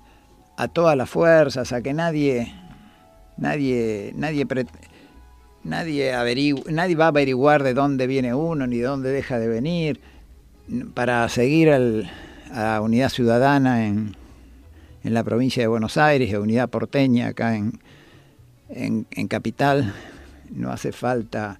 a 0.58 0.68
todas 0.68 0.98
las 0.98 1.10
fuerzas, 1.10 1.72
a 1.72 1.82
que 1.82 1.94
nadie, 1.94 2.52
nadie, 3.38 4.12
nadie, 4.16 4.46
nadie, 5.64 6.56
nadie 6.68 6.96
va 6.96 7.06
a 7.06 7.08
averiguar 7.10 7.62
de 7.62 7.76
dónde 7.76 8.08
viene 8.08 8.34
uno 8.34 8.66
ni 8.66 8.78
de 8.78 8.86
dónde 8.86 9.12
deja 9.12 9.38
de 9.38 9.48
venir, 9.48 10.02
para 10.96 11.30
seguir 11.30 11.70
al, 11.70 12.10
a 12.52 12.64
la 12.64 12.82
unidad 12.82 13.10
ciudadana 13.10 13.86
en, 13.86 14.16
en, 15.04 15.14
la 15.14 15.24
provincia 15.24 15.62
de 15.62 15.68
Buenos 15.68 15.96
Aires, 15.96 16.32
la 16.32 16.40
unidad 16.40 16.70
porteña 16.70 17.28
acá 17.28 17.56
en, 17.56 17.80
en, 18.70 19.06
en 19.12 19.28
Capital, 19.28 19.94
no 20.50 20.72
hace 20.72 20.92
falta, 20.92 21.60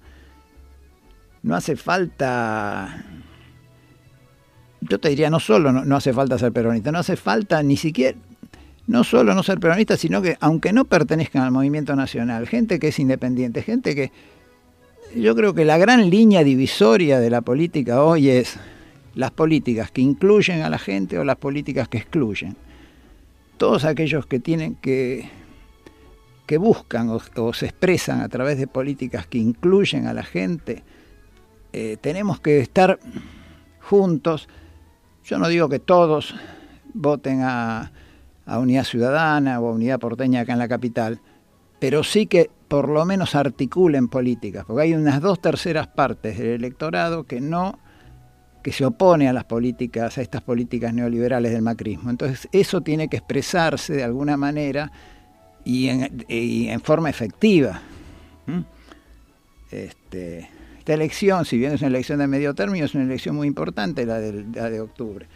no 1.44 1.54
hace 1.54 1.76
falta 1.76 3.04
yo 4.80 5.00
te 5.00 5.08
diría, 5.08 5.30
no 5.30 5.40
solo 5.40 5.72
no, 5.72 5.84
no, 5.84 5.96
hace 5.96 6.12
falta 6.12 6.38
ser 6.38 6.52
peronista, 6.52 6.92
no 6.92 6.98
hace 6.98 7.16
falta 7.16 7.62
ni 7.62 7.76
siquiera, 7.76 8.16
no 8.88 9.04
solo 9.04 9.34
no 9.34 9.42
ser 9.42 9.60
peronista, 9.60 9.96
sino 9.96 10.20
que 10.22 10.36
aunque 10.40 10.72
no 10.72 10.86
pertenezcan 10.86 11.42
al 11.42 11.52
movimiento 11.52 11.94
nacional, 11.94 12.48
gente 12.48 12.78
que 12.80 12.88
es 12.88 12.98
independiente, 12.98 13.62
gente 13.62 13.94
que... 13.94 14.10
Yo 15.14 15.34
creo 15.34 15.54
que 15.54 15.64
la 15.64 15.78
gran 15.78 16.10
línea 16.10 16.42
divisoria 16.42 17.20
de 17.20 17.30
la 17.30 17.40
política 17.40 18.02
hoy 18.02 18.28
es 18.28 18.58
las 19.14 19.30
políticas 19.30 19.90
que 19.90 20.00
incluyen 20.00 20.62
a 20.62 20.70
la 20.70 20.78
gente 20.78 21.18
o 21.18 21.24
las 21.24 21.36
políticas 21.36 21.88
que 21.88 21.98
excluyen. 21.98 22.56
Todos 23.56 23.84
aquellos 23.84 24.26
que 24.26 24.40
tienen 24.40 24.74
que 24.74 25.30
que 26.46 26.56
buscan 26.56 27.10
o, 27.10 27.52
se 27.52 27.66
expresan 27.66 28.22
a 28.22 28.28
través 28.30 28.56
de 28.56 28.66
políticas 28.66 29.26
que 29.26 29.36
incluyen 29.36 30.06
a 30.06 30.14
la 30.14 30.22
gente, 30.22 30.82
eh, 31.74 31.98
tenemos 32.00 32.40
que 32.40 32.60
estar 32.60 32.98
juntos. 33.80 34.48
Yo 35.24 35.38
no 35.38 35.48
digo 35.48 35.68
que 35.68 35.78
todos 35.78 36.34
voten 36.94 37.42
a, 37.42 37.92
a 38.48 38.58
Unidad 38.58 38.84
Ciudadana 38.84 39.60
o 39.60 39.68
a 39.68 39.72
Unidad 39.72 40.00
Porteña 40.00 40.40
acá 40.40 40.54
en 40.54 40.58
la 40.58 40.68
capital, 40.68 41.20
pero 41.78 42.02
sí 42.02 42.26
que 42.26 42.50
por 42.66 42.88
lo 42.88 43.04
menos 43.04 43.34
articulen 43.34 44.08
políticas, 44.08 44.64
porque 44.66 44.82
hay 44.82 44.94
unas 44.94 45.20
dos 45.20 45.40
terceras 45.40 45.86
partes 45.86 46.38
del 46.38 46.48
electorado 46.48 47.24
que 47.24 47.40
no 47.40 47.78
que 48.62 48.72
se 48.72 48.84
opone 48.84 49.28
a 49.28 49.32
las 49.32 49.44
políticas, 49.44 50.18
a 50.18 50.22
estas 50.22 50.42
políticas 50.42 50.92
neoliberales 50.92 51.52
del 51.52 51.62
macrismo. 51.62 52.10
Entonces, 52.10 52.48
eso 52.50 52.80
tiene 52.80 53.08
que 53.08 53.18
expresarse 53.18 53.94
de 53.94 54.02
alguna 54.02 54.36
manera 54.36 54.90
y 55.64 55.88
en, 55.88 56.80
forma 56.80 57.08
efectiva. 57.08 57.80
Este, 59.70 60.50
esta 60.78 60.92
elección, 60.92 61.44
si 61.44 61.56
bien 61.56 61.72
es 61.72 61.80
una 61.82 61.88
elección 61.88 62.18
de 62.18 62.26
medio 62.26 62.52
término, 62.54 62.84
es 62.84 62.94
una 62.94 63.04
elección 63.04 63.36
muy 63.36 63.46
importante, 63.46 64.04
la 64.04 64.18
de, 64.18 64.44
la 64.52 64.68
de 64.68 64.80
octubre 64.80 65.28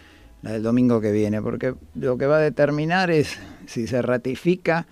la 0.42 0.52
del 0.52 0.62
domingo 0.62 1.00
que 1.00 1.12
viene, 1.12 1.40
porque 1.40 1.74
lo 1.94 2.18
que 2.18 2.26
va 2.26 2.36
a 2.36 2.40
determinar 2.40 3.10
es 3.10 3.38
si 3.66 3.86
se 3.86 4.02
ratifica, 4.02 4.86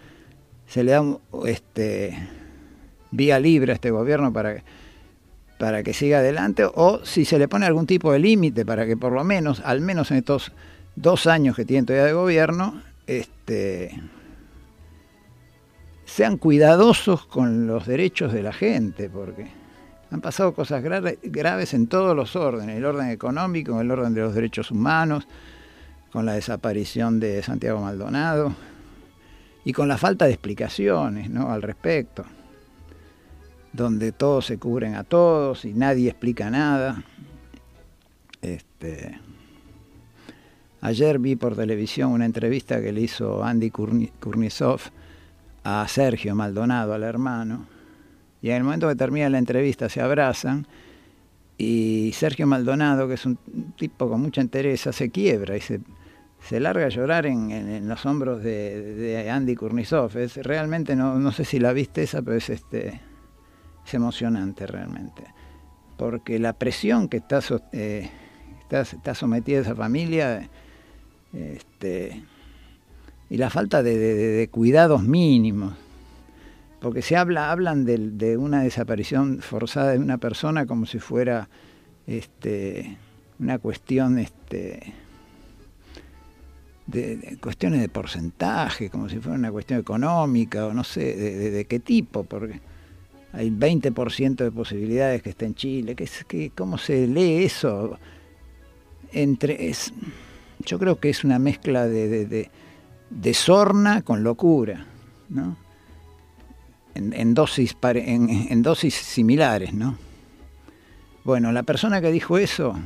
se 0.67 0.85
le 0.85 0.93
da 0.93 1.03
este, 1.47 2.17
vía 3.11 3.39
libre 3.41 3.73
a 3.73 3.75
este 3.75 3.91
gobierno 3.91 4.33
para, 4.33 4.63
para 5.59 5.83
que 5.83 5.93
siga 5.93 6.19
adelante, 6.19 6.65
o 6.65 7.05
si 7.05 7.25
se 7.25 7.39
le 7.39 7.49
pone 7.49 7.67
algún 7.67 7.87
tipo 7.87 8.13
de 8.13 8.21
límite 8.21 8.65
para 8.65 8.87
que 8.87 8.97
por 8.97 9.13
lo 9.13 9.25
menos, 9.25 9.61
al 9.65 9.81
menos 9.81 10.11
en 10.13 10.19
estos 10.19 10.53
dos 10.95 11.27
años 11.27 11.57
que 11.57 11.65
tiene 11.65 11.87
todavía 11.87 12.07
de 12.07 12.13
gobierno, 12.13 12.83
este, 13.09 14.01
sean 16.05 16.39
cuidadosos 16.39 17.27
con 17.27 17.67
los 17.67 17.87
derechos 17.87 18.33
de 18.33 18.43
la 18.43 18.53
gente, 18.53 19.11
porque 19.11 19.49
han 20.11 20.21
pasado 20.21 20.53
cosas 20.55 20.83
graves 20.83 21.75
en 21.75 21.87
todos 21.87 22.17
los 22.17 22.35
órdenes, 22.35 22.77
el 22.77 22.85
orden 22.85 23.11
económico, 23.11 23.81
el 23.81 23.91
orden 23.91 24.13
de 24.13 24.23
los 24.23 24.35
derechos 24.35 24.71
humanos, 24.71 25.27
con 26.13 26.27
la 26.27 26.33
desaparición 26.33 27.21
de 27.21 27.43
Santiago 27.43 27.81
Maldonado 27.81 28.53
y 29.65 29.73
con 29.73 29.87
la 29.87 29.97
falta 29.97 30.25
de 30.25 30.33
explicaciones 30.33 31.31
¿no? 31.31 31.53
al 31.53 31.63
respecto, 31.63 32.25
donde 33.73 34.11
todos 34.11 34.47
se 34.47 34.59
cubren 34.59 34.97
a 34.97 35.05
todos 35.05 35.65
y 35.65 35.73
nadie 35.73 36.11
explica 36.11 36.51
nada. 36.51 37.05
Este, 38.43 39.21
ayer 40.81 41.21
vi 41.21 41.37
por 41.37 41.55
televisión 41.55 42.11
una 42.11 42.27
entrevista 42.27 42.81
que 42.81 42.91
le 42.91 43.03
hizo 43.03 43.45
Andy 43.45 43.71
Kurnisov 43.71 44.81
a 45.63 45.87
Sergio 45.87 46.35
Maldonado, 46.35 46.95
al 46.95 47.05
hermano, 47.05 47.67
y 48.43 48.51
en 48.51 48.57
el 48.57 48.65
momento 48.65 48.89
que 48.89 48.95
termina 48.95 49.29
la 49.29 49.39
entrevista 49.39 49.89
se 49.89 50.01
abrazan 50.01 50.67
y 51.59 52.13
Sergio 52.15 52.47
Maldonado, 52.47 53.07
que 53.07 53.15
es 53.15 53.27
un 53.27 53.37
tipo 53.77 54.09
con 54.09 54.23
mucha 54.23 54.41
entereza, 54.41 54.93
se 54.93 55.11
quiebra 55.11 55.59
y 55.59 55.61
se, 55.61 55.81
se 56.49 56.59
larga 56.59 56.87
a 56.87 56.89
llorar 56.89 57.27
en, 57.27 57.87
los 57.87 58.07
hombros 58.07 58.43
de, 58.43 59.29
Andy 59.31 59.57
Kurnisov. 59.57 60.17
Es, 60.17 60.37
realmente, 60.39 60.97
no, 60.97 61.19
no, 61.19 61.33
sé 61.33 61.45
si 61.45 61.59
la 61.59 61.75
viste 61.75 62.03
esa, 62.05 62.23
pero 62.23 62.39
es, 62.39 62.49
este, 62.49 63.03
es 63.87 63.95
emocionante 63.95 64.67
realmente. 64.67 65.23
Porque 65.99 66.39
la 66.39 66.55
presión 66.55 67.09
que 67.09 67.19
está, 67.19 67.41
eh, 67.73 68.09
está, 68.63 68.81
está, 68.81 69.15
sometida 69.15 69.61
esa 69.61 69.75
familia 69.75 70.49
este, 71.35 72.23
y 73.29 73.37
la 73.37 73.51
falta 73.51 73.83
de 73.83 74.49
cuidados 74.51 75.03
mínimos 75.03 75.75
porque 76.81 77.03
se 77.03 77.17
habla, 77.17 77.51
hablan 77.51 77.85
de, 77.85 78.37
una 78.37 78.63
desaparición 78.63 79.41
forzada 79.41 79.93
de 79.93 79.99
una 79.99 80.19
persona 80.19 80.67
como 80.67 80.87
si 80.87 80.99
fuera 80.99 81.49
este, 82.07 82.97
una 83.39 83.59
cuestión 83.59 84.19
este, 84.19 84.95
de, 86.87 87.39
cuestiones 87.41 87.81
de 87.81 87.89
porcentaje, 87.89 88.91
como 88.91 89.09
si 89.09 89.19
fuera 89.19 89.39
una 89.39 89.53
cuestión 89.53 89.79
económica 89.81 90.67
o 90.67 90.75
no 90.75 90.85
sé 90.85 91.15
de, 91.15 91.65
qué 91.67 91.81
tipo, 91.81 92.25
porque 92.25 92.61
hay 93.33 93.51
20% 93.51 94.37
de 94.37 94.51
posibilidades 94.51 95.23
que 95.23 95.31
esté 95.31 95.47
en 95.47 95.55
Chile, 95.55 95.95
que, 95.95 96.09
que 96.27 96.51
cómo 96.51 96.79
se 96.79 97.07
lee 97.07 97.45
eso 97.45 97.99
entre 99.13 99.69
es 99.69 99.93
yo 100.65 100.79
creo 100.79 101.01
que 101.01 101.11
es 101.11 101.25
una 101.25 101.39
mezcla 101.39 101.87
de, 101.87 102.49
de, 103.09 103.35
sorna 103.35 104.03
con 104.03 104.23
locura, 104.23 104.87
¿no? 105.29 105.57
En, 106.95 107.35
dosis 107.35 107.77
en, 107.83 108.63
dosis 108.63 108.95
similares, 108.95 109.73
¿no? 109.73 109.97
Bueno, 111.25 111.53
la 111.53 111.63
persona 111.63 112.01
que 112.01 112.11
dijo 112.11 112.37
eso 112.37 112.79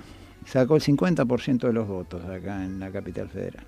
sacó 0.44 0.76
el 0.76 0.82
50% 0.82 1.66
de 1.66 1.73
los 1.73 1.88
votos 1.88 2.25
acá 2.25 2.64
en 2.64 2.78
la 2.78 2.90
capital 2.90 3.28
federal. 3.28 3.66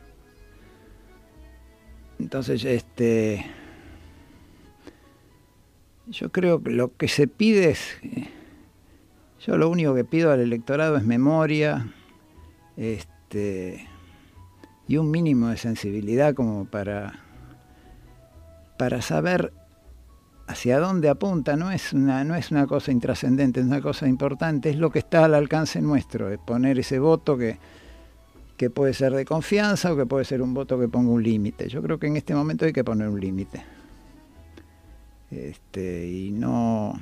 Entonces, 2.18 2.64
este 2.64 3.44
yo 6.08 6.30
creo 6.30 6.62
que 6.62 6.70
lo 6.70 6.96
que 6.96 7.08
se 7.08 7.26
pide 7.26 7.70
es, 7.70 7.98
yo 9.44 9.56
lo 9.56 9.68
único 9.68 9.94
que 9.94 10.04
pido 10.04 10.30
al 10.30 10.40
electorado 10.40 10.96
es 10.96 11.04
memoria, 11.04 11.92
este, 12.76 13.88
y 14.86 14.98
un 14.98 15.10
mínimo 15.10 15.48
de 15.48 15.56
sensibilidad 15.56 16.34
como 16.34 16.64
para, 16.66 17.20
para 18.78 19.02
saber 19.02 19.52
hacia 20.46 20.78
dónde 20.78 21.08
apunta, 21.08 21.56
no 21.56 21.70
es 21.70 21.92
una, 21.92 22.24
no 22.24 22.34
es 22.34 22.50
una 22.50 22.66
cosa 22.66 22.92
intrascendente, 22.92 23.60
es 23.60 23.66
una 23.66 23.80
cosa 23.80 24.08
importante, 24.08 24.70
es 24.70 24.76
lo 24.76 24.90
que 24.90 25.00
está 25.00 25.24
al 25.24 25.34
alcance 25.34 25.80
nuestro, 25.80 26.30
es 26.30 26.38
poner 26.38 26.78
ese 26.78 26.98
voto 26.98 27.36
que, 27.36 27.58
que 28.56 28.70
puede 28.70 28.94
ser 28.94 29.12
de 29.12 29.24
confianza 29.24 29.92
o 29.92 29.96
que 29.96 30.06
puede 30.06 30.24
ser 30.24 30.42
un 30.42 30.54
voto 30.54 30.78
que 30.78 30.88
ponga 30.88 31.10
un 31.10 31.22
límite. 31.22 31.68
Yo 31.68 31.82
creo 31.82 31.98
que 31.98 32.06
en 32.06 32.16
este 32.16 32.34
momento 32.34 32.64
hay 32.64 32.72
que 32.72 32.84
poner 32.84 33.08
un 33.08 33.20
límite. 33.20 33.64
Este, 35.30 36.06
y 36.06 36.30
no, 36.30 36.98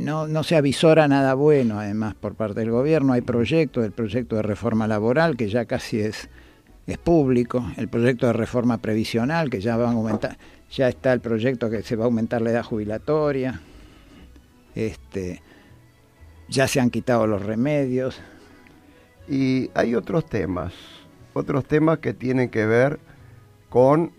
no, 0.00 0.26
no, 0.26 0.42
se 0.42 0.56
avisora 0.56 1.06
nada 1.06 1.34
bueno, 1.34 1.78
además, 1.78 2.14
por 2.14 2.34
parte 2.34 2.60
del 2.60 2.70
gobierno. 2.70 3.12
Hay 3.12 3.20
proyectos, 3.20 3.84
el 3.84 3.92
proyecto 3.92 4.36
de 4.36 4.42
reforma 4.42 4.88
laboral, 4.88 5.36
que 5.36 5.48
ya 5.48 5.64
casi 5.66 6.00
es, 6.00 6.28
es 6.86 6.98
público, 6.98 7.64
el 7.76 7.88
proyecto 7.88 8.26
de 8.26 8.32
reforma 8.32 8.78
previsional, 8.78 9.48
que 9.48 9.60
ya 9.60 9.76
va 9.76 9.88
a 9.88 9.92
aumentar, 9.92 10.36
ya 10.70 10.88
está 10.88 11.12
el 11.12 11.20
proyecto 11.20 11.70
que 11.70 11.82
se 11.82 11.96
va 11.96 12.04
a 12.04 12.06
aumentar 12.06 12.42
la 12.42 12.50
edad 12.50 12.64
jubilatoria, 12.64 13.60
este, 14.74 15.42
ya 16.48 16.68
se 16.68 16.80
han 16.80 16.90
quitado 16.90 17.26
los 17.26 17.44
remedios. 17.44 18.20
Y 19.28 19.70
hay 19.74 19.94
otros 19.94 20.26
temas, 20.26 20.72
otros 21.34 21.64
temas 21.64 21.98
que 21.98 22.14
tienen 22.14 22.48
que 22.48 22.66
ver 22.66 22.98
con 23.68 24.12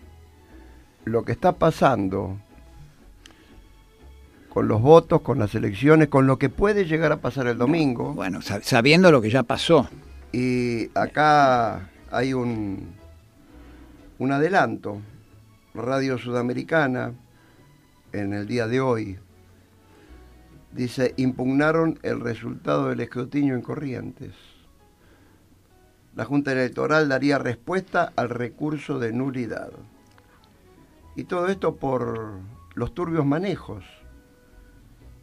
lo 1.04 1.24
que 1.24 1.32
está 1.32 1.52
pasando 1.52 2.38
con 4.52 4.68
los 4.68 4.82
votos, 4.82 5.22
con 5.22 5.38
las 5.38 5.54
elecciones, 5.54 6.08
con 6.08 6.26
lo 6.26 6.38
que 6.38 6.50
puede 6.50 6.84
llegar 6.84 7.10
a 7.10 7.22
pasar 7.22 7.46
el 7.46 7.56
domingo. 7.56 8.12
Bueno, 8.12 8.40
sabiendo 8.42 9.10
lo 9.10 9.22
que 9.22 9.30
ya 9.30 9.44
pasó. 9.44 9.88
Y 10.30 10.90
acá 10.94 11.88
hay 12.10 12.34
un, 12.34 12.92
un 14.18 14.32
adelanto. 14.32 15.00
Radio 15.74 16.18
Sudamericana, 16.18 17.12
en 18.12 18.32
el 18.32 18.46
día 18.46 18.66
de 18.66 18.80
hoy, 18.80 19.18
dice, 20.72 21.14
impugnaron 21.16 21.98
el 22.02 22.20
resultado 22.20 22.88
del 22.88 23.00
escrutinio 23.00 23.54
en 23.54 23.62
Corrientes. 23.62 24.34
La 26.14 26.24
Junta 26.24 26.52
Electoral 26.52 27.08
daría 27.08 27.38
respuesta 27.38 28.12
al 28.16 28.28
recurso 28.28 28.98
de 28.98 29.12
nulidad. 29.12 29.70
Y 31.16 31.24
todo 31.24 31.48
esto 31.48 31.76
por 31.76 32.40
los 32.74 32.94
turbios 32.94 33.24
manejos 33.24 33.84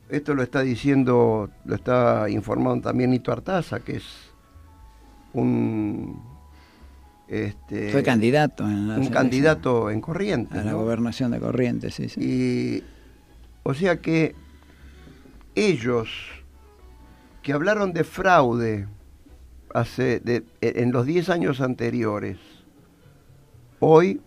esto 0.10 0.34
lo 0.34 0.42
está 0.42 0.62
diciendo, 0.62 1.50
lo 1.66 1.76
está 1.76 2.30
informando 2.30 2.90
también 2.90 3.12
Nito 3.12 3.32
Artaza, 3.32 3.80
que 3.80 3.98
es 3.98 4.32
un 5.34 6.20
este, 7.30 7.92
fue 7.92 8.02
candidato 8.02 8.64
en 8.64 8.90
un 8.90 9.08
candidato 9.10 9.92
en 9.92 10.02
Corrientes 10.02 10.58
a 10.58 10.64
la 10.64 10.74
gobernación 10.74 11.32
de 11.32 11.40
Corrientes 11.40 11.94
sí, 11.94 12.10
sí. 12.10 12.20
Y 12.22 12.84
o 13.64 13.74
sea 13.74 13.98
que 13.98 14.36
ellos 15.54 16.10
que 17.44 17.54
hablaron 17.54 17.94
de 17.94 18.04
fraude 18.04 18.88
hace 19.74 20.20
de, 20.22 20.44
en 20.62 20.92
los 20.92 21.06
10 21.06 21.30
años 21.30 21.62
anteriores 21.62 22.38
hoy 23.80 24.22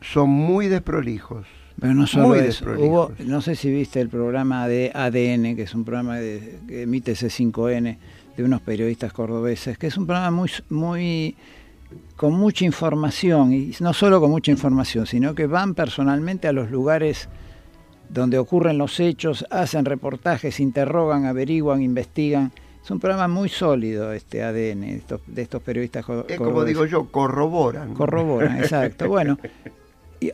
son 0.00 0.30
muy 0.30 0.68
desprolijos 0.68 1.46
pero 1.78 1.94
no 1.94 2.06
solo 2.06 2.34
eso, 2.34 2.64
hubo, 2.78 3.12
no 3.24 3.40
sé 3.40 3.56
si 3.56 3.70
viste 3.70 4.00
el 4.00 4.08
programa 4.08 4.68
de 4.68 4.92
ADN, 4.94 5.56
que 5.56 5.62
es 5.62 5.74
un 5.74 5.84
programa 5.84 6.16
de, 6.16 6.60
que 6.68 6.82
emite 6.82 7.12
C5N 7.12 7.98
de 8.36 8.44
unos 8.44 8.60
periodistas 8.60 9.12
cordobeses, 9.12 9.78
que 9.78 9.88
es 9.88 9.96
un 9.96 10.06
programa 10.06 10.30
muy, 10.30 10.50
muy 10.70 11.36
con 12.16 12.34
mucha 12.34 12.64
información, 12.64 13.52
y 13.52 13.74
no 13.80 13.92
solo 13.92 14.20
con 14.20 14.30
mucha 14.30 14.50
información, 14.50 15.06
sino 15.06 15.34
que 15.34 15.46
van 15.46 15.74
personalmente 15.74 16.48
a 16.48 16.52
los 16.52 16.70
lugares 16.70 17.28
donde 18.08 18.38
ocurren 18.38 18.78
los 18.78 19.00
hechos, 19.00 19.46
hacen 19.50 19.84
reportajes, 19.84 20.60
interrogan, 20.60 21.24
averiguan, 21.24 21.82
investigan. 21.82 22.52
Es 22.82 22.90
un 22.90 23.00
programa 23.00 23.28
muy 23.28 23.48
sólido 23.48 24.12
este 24.12 24.42
ADN 24.42 24.80
de 24.80 24.96
estos, 24.96 25.20
de 25.26 25.42
estos 25.42 25.62
periodistas. 25.62 26.04
Es 26.28 26.36
como 26.36 26.64
digo 26.64 26.84
yo, 26.84 27.10
corroboran. 27.10 27.94
Corroboran, 27.94 28.58
exacto. 28.58 29.08
Bueno, 29.08 29.38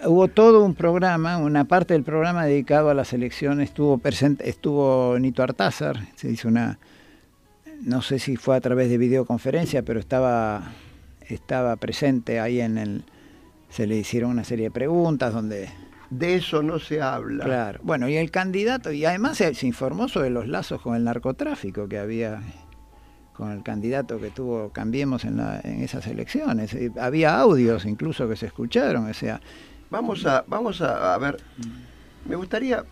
hubo 0.06 0.28
todo 0.28 0.64
un 0.64 0.74
programa, 0.74 1.38
una 1.38 1.64
parte 1.64 1.94
del 1.94 2.02
programa 2.02 2.44
dedicado 2.44 2.90
a 2.90 2.94
las 2.94 3.12
elecciones, 3.12 3.68
estuvo 3.68 4.00
estuvo 4.40 5.18
Nito 5.18 5.42
Artázar, 5.42 5.98
se 6.16 6.30
hizo 6.30 6.48
una, 6.48 6.78
no 7.82 8.02
sé 8.02 8.18
si 8.18 8.36
fue 8.36 8.56
a 8.56 8.60
través 8.60 8.90
de 8.90 8.98
videoconferencia, 8.98 9.82
pero 9.82 10.00
estaba, 10.00 10.72
estaba 11.28 11.76
presente 11.76 12.40
ahí 12.40 12.60
en 12.60 12.78
el, 12.78 13.04
se 13.68 13.86
le 13.86 13.96
hicieron 13.96 14.30
una 14.30 14.44
serie 14.44 14.66
de 14.66 14.70
preguntas 14.70 15.32
donde... 15.32 15.68
De 16.10 16.36
eso 16.36 16.62
no 16.62 16.78
se 16.78 17.02
habla. 17.02 17.44
Claro, 17.44 17.80
bueno, 17.82 18.08
y 18.08 18.16
el 18.16 18.30
candidato, 18.30 18.92
y 18.92 19.04
además 19.04 19.36
se, 19.36 19.52
informó 19.66 20.08
sobre 20.08 20.30
los 20.30 20.48
lazos 20.48 20.80
con 20.80 20.96
el 20.96 21.04
narcotráfico 21.04 21.86
que 21.88 21.98
había 21.98 22.40
con 23.34 23.52
el 23.52 23.62
candidato 23.62 24.18
que 24.18 24.30
tuvo 24.30 24.70
Cambiemos 24.70 25.24
en, 25.24 25.36
la, 25.36 25.60
en 25.62 25.82
esas 25.82 26.08
elecciones. 26.08 26.74
Había 26.98 27.38
audios 27.38 27.84
incluso 27.84 28.28
que 28.28 28.34
se 28.34 28.46
escucharon, 28.46 29.08
o 29.08 29.14
sea, 29.14 29.40
Vamos 29.90 30.26
a, 30.26 30.44
vamos 30.46 30.80
a, 30.82 31.16
ver. 31.18 31.38
Me 32.26 32.36
gustaría, 32.36 32.84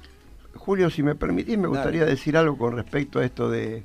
Julio, 0.54 0.88
si 0.88 1.02
me 1.02 1.14
permitís, 1.14 1.58
me 1.58 1.68
gustaría 1.68 2.06
decir 2.06 2.36
algo 2.36 2.56
con 2.56 2.74
respecto 2.74 3.18
a 3.18 3.24
esto 3.24 3.50
de, 3.50 3.84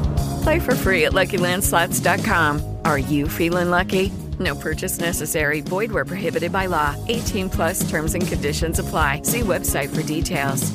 Play 0.43 0.59
for 0.59 0.75
free 0.75 1.05
at 1.05 1.13
LuckyLandSlots.com. 1.13 2.77
Are 2.85 2.99
you 2.99 3.27
feeling 3.27 3.69
lucky? 3.69 4.11
No 4.39 4.55
purchase 4.55 4.99
necessary. 4.99 5.61
Void 5.61 5.91
where 5.91 6.05
prohibited 6.05 6.51
by 6.51 6.67
law. 6.67 6.95
18 7.07 7.49
plus 7.49 7.89
terms 7.89 8.13
and 8.15 8.25
conditions 8.25 8.79
apply. 8.79 9.21
See 9.23 9.41
website 9.41 9.89
for 9.89 10.03
details. 10.03 10.71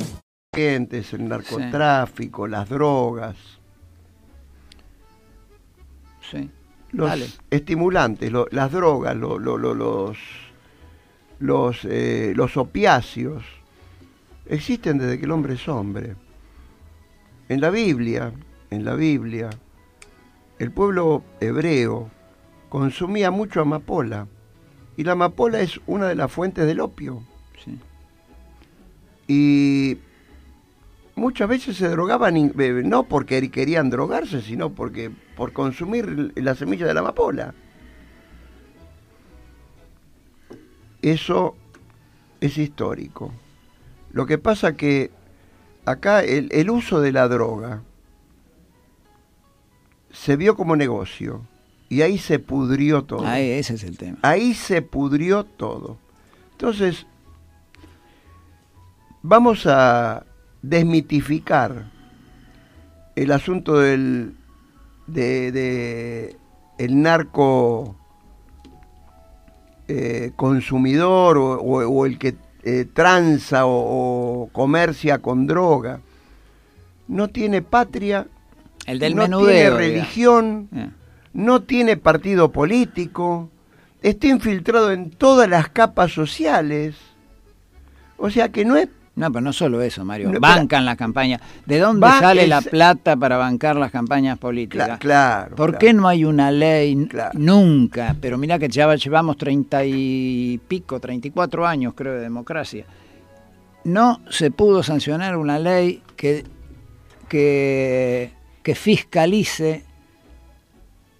El 0.56 1.28
narcotráfico, 1.28 2.46
sí. 2.46 2.50
las 2.50 2.68
drogas. 2.68 3.36
Los 6.92 7.38
estimulantes, 7.50 8.32
las 8.32 8.72
drogas, 8.72 9.16
los, 9.16 9.38
los, 11.38 11.84
eh, 11.84 12.32
los 12.34 12.56
opiáceos, 12.56 13.44
existen 14.46 14.98
desde 14.98 15.18
que 15.18 15.26
el 15.26 15.30
hombre 15.32 15.54
es 15.54 15.68
hombre. 15.68 16.16
En 17.48 17.60
la 17.60 17.70
Biblia, 17.70 18.32
en 18.70 18.84
la 18.84 18.94
Biblia, 18.94 19.50
el 20.58 20.70
pueblo 20.70 21.22
hebreo 21.40 22.10
consumía 22.68 23.30
mucho 23.30 23.60
amapola. 23.60 24.26
Y 24.96 25.04
la 25.04 25.12
amapola 25.12 25.60
es 25.60 25.80
una 25.86 26.08
de 26.08 26.14
las 26.14 26.32
fuentes 26.32 26.66
del 26.66 26.80
opio. 26.80 27.22
Sí. 27.64 27.78
Y 29.28 29.98
muchas 31.14 31.48
veces 31.48 31.76
se 31.76 31.88
drogaban 31.88 32.36
eh, 32.36 32.52
no 32.84 33.02
porque 33.04 33.50
querían 33.50 33.90
drogarse, 33.90 34.40
sino 34.40 34.70
porque 34.70 35.10
por 35.36 35.52
consumir 35.52 36.32
la 36.36 36.54
semilla 36.54 36.86
de 36.86 36.94
la 36.94 37.00
amapola. 37.00 37.54
Eso 41.02 41.54
es 42.40 42.56
histórico. 42.56 43.32
Lo 44.12 44.26
que 44.26 44.38
pasa 44.38 44.76
que 44.76 45.10
acá 45.84 46.22
el, 46.22 46.48
el 46.52 46.70
uso 46.70 47.00
de 47.00 47.12
la 47.12 47.28
droga 47.28 47.82
se 50.22 50.36
vio 50.36 50.56
como 50.56 50.76
negocio 50.76 51.42
y 51.88 52.00
ahí 52.02 52.18
se 52.18 52.38
pudrió 52.38 53.04
todo. 53.04 53.26
Ahí, 53.26 53.50
ese 53.50 53.74
es 53.74 53.84
el 53.84 53.96
tema. 53.98 54.18
Ahí 54.22 54.54
se 54.54 54.82
pudrió 54.82 55.44
todo. 55.44 55.98
Entonces, 56.52 57.06
vamos 59.22 59.66
a 59.66 60.24
desmitificar 60.62 61.90
el 63.14 63.32
asunto 63.32 63.78
del 63.78 64.34
de, 65.06 65.52
de 65.52 66.36
el 66.78 67.00
narco 67.02 67.94
eh, 69.88 70.32
consumidor 70.36 71.38
o, 71.38 71.52
o- 71.60 71.88
o 71.88 72.06
el 72.06 72.18
que 72.18 72.36
eh, 72.64 72.84
tranza 72.92 73.66
o, 73.66 74.42
o 74.42 74.48
comercia 74.48 75.18
con 75.20 75.46
droga. 75.46 76.00
No 77.06 77.28
tiene 77.28 77.62
patria, 77.62 78.26
El 78.86 78.98
del 78.98 79.14
no 79.16 79.26
tiene 79.26 79.70
religión, 79.70 80.68
Eh. 80.74 80.88
no 81.32 81.62
tiene 81.62 81.96
partido 81.96 82.52
político, 82.52 83.50
está 84.02 84.28
infiltrado 84.28 84.92
en 84.92 85.10
todas 85.10 85.48
las 85.48 85.68
capas 85.68 86.12
sociales. 86.12 86.94
O 88.16 88.30
sea 88.30 88.48
que 88.50 88.64
no 88.64 88.76
es 88.76 88.88
No, 89.16 89.32
pero 89.32 89.40
no 89.40 89.52
solo 89.54 89.80
eso, 89.80 90.04
Mario. 90.04 90.30
No. 90.30 90.40
Bancan 90.40 90.84
las 90.84 90.96
campañas. 90.96 91.40
¿De 91.64 91.78
dónde 91.78 92.06
sale 92.06 92.46
la 92.46 92.60
plata 92.60 93.16
para 93.16 93.38
bancar 93.38 93.74
las 93.76 93.90
campañas 93.90 94.36
políticas? 94.38 94.88
Cla- 94.90 94.98
claro. 94.98 95.56
¿Por 95.56 95.70
claro. 95.70 95.78
qué 95.78 95.92
no 95.94 96.06
hay 96.06 96.24
una 96.26 96.50
ley? 96.50 97.06
Claro. 97.06 97.30
Nunca. 97.38 98.14
Pero 98.20 98.36
mira 98.36 98.58
que 98.58 98.68
ya 98.68 98.94
llevamos 98.94 99.38
treinta 99.38 99.82
y 99.86 100.60
pico, 100.68 101.00
34 101.00 101.66
años 101.66 101.94
creo 101.96 102.12
de 102.12 102.20
democracia. 102.20 102.84
No 103.84 104.20
se 104.28 104.50
pudo 104.50 104.82
sancionar 104.82 105.34
una 105.38 105.58
ley 105.58 106.02
que, 106.16 106.44
que, 107.30 108.32
que 108.66 108.74
fiscalice 108.74 109.84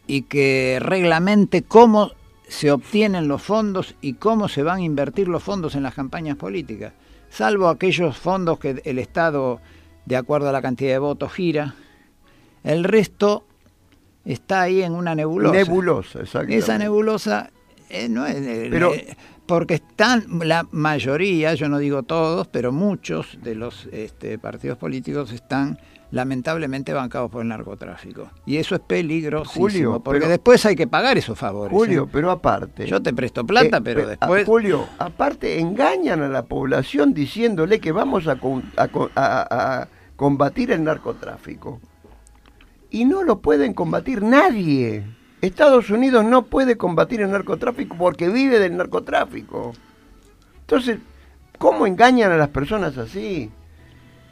y 0.09 0.23
que 0.23 0.79
reglamente 0.81 1.63
cómo 1.63 2.11
se 2.49 2.73
obtienen 2.73 3.29
los 3.29 3.41
fondos 3.41 3.95
y 4.01 4.15
cómo 4.15 4.49
se 4.49 4.65
van 4.65 4.79
a 4.79 4.83
invertir 4.83 5.29
los 5.29 5.45
fondos 5.45 5.77
en 5.77 5.85
las 5.85 5.95
campañas 5.95 6.37
políticas, 6.37 6.93
salvo 7.31 7.69
aquellos 7.69 8.19
fondos 8.19 8.59
que 8.59 8.83
el 8.85 8.99
Estado, 8.99 9.61
de 10.07 10.17
acuerdo 10.17 10.49
a 10.49 10.53
la 10.53 10.61
cantidad 10.61 10.91
de 10.91 10.99
votos, 10.99 11.33
gira. 11.33 11.77
El 12.65 12.83
resto 12.83 13.45
está 14.25 14.63
ahí 14.63 14.83
en 14.83 14.95
una 14.95 15.15
nebulosa. 15.15 15.55
Nebulosa, 15.55 16.23
exactamente. 16.23 16.57
Esa 16.59 16.79
nebulosa 16.79 17.51
eh, 17.89 18.09
no 18.09 18.27
es... 18.27 18.35
eh, 18.39 18.67
Pero- 18.73 18.93
eh, 18.93 19.17
porque 19.47 19.75
están, 19.75 20.25
la 20.43 20.67
mayoría, 20.73 21.55
yo 21.55 21.69
no 21.69 21.79
digo 21.79 22.03
todos, 22.03 22.49
pero 22.49 22.73
muchos 22.73 23.39
de 23.45 23.55
los 23.55 23.87
este, 23.93 24.37
partidos 24.37 24.79
políticos 24.79 25.31
están 25.31 25.79
lamentablemente 26.11 26.93
bancados 26.93 27.31
por 27.31 27.43
el 27.43 27.49
narcotráfico. 27.49 28.31
Y 28.47 28.57
eso 28.59 28.75
es 28.77 28.81
peligrosísimo, 28.81 29.61
Julio, 29.65 30.01
porque 30.01 30.21
pero- 30.21 30.31
después 30.31 30.65
hay 30.67 30.77
que 30.77 30.87
pagar 30.87 31.19
esos 31.19 31.39
favores. 31.39 31.73
Julio, 31.73 32.05
¿eh? 32.05 32.09
pero 32.13 32.31
aparte. 32.31 32.87
Yo 32.87 33.03
te 33.03 33.13
presto 33.13 33.45
plata, 33.45 33.79
Eh, 33.79 33.81
pero 33.83 34.03
pe- 34.03 34.07
después... 34.11 34.43
a- 34.43 34.47
Julio, 34.47 34.87
aparte 34.99 35.59
engañan 35.59 36.23
a 36.23 36.29
la 36.29 36.45
población 36.45 37.13
diciéndole 37.13 37.81
que 37.81 37.93
vamos 37.93 38.29
a, 38.29 38.37
con- 38.37 38.63
a 38.77 38.89
co- 38.89 39.11
a- 39.17 39.81
a 39.83 39.89
combatir 40.15 40.71
el 40.71 40.85
narcotráfico. 40.85 41.81
Y 42.91 43.05
no 43.05 43.23
lo 43.25 43.41
pueden 43.41 43.75
combatir 43.75 44.23
nadie. 44.23 45.05
Estados 45.43 45.91
Unidos 45.91 46.25
no 46.25 46.47
puede 46.47 46.77
combatir 46.77 47.21
el 47.21 47.31
narcotráfico 47.31 47.97
porque 47.99 48.29
vive 48.29 48.59
del 48.59 48.77
narcotráfico. 48.77 49.73
Entonces, 50.61 50.99
¿cómo 51.59 51.87
engañan 51.87 52.33
a 52.33 52.37
las 52.37 52.49
personas 52.49 52.97
así? 52.97 53.51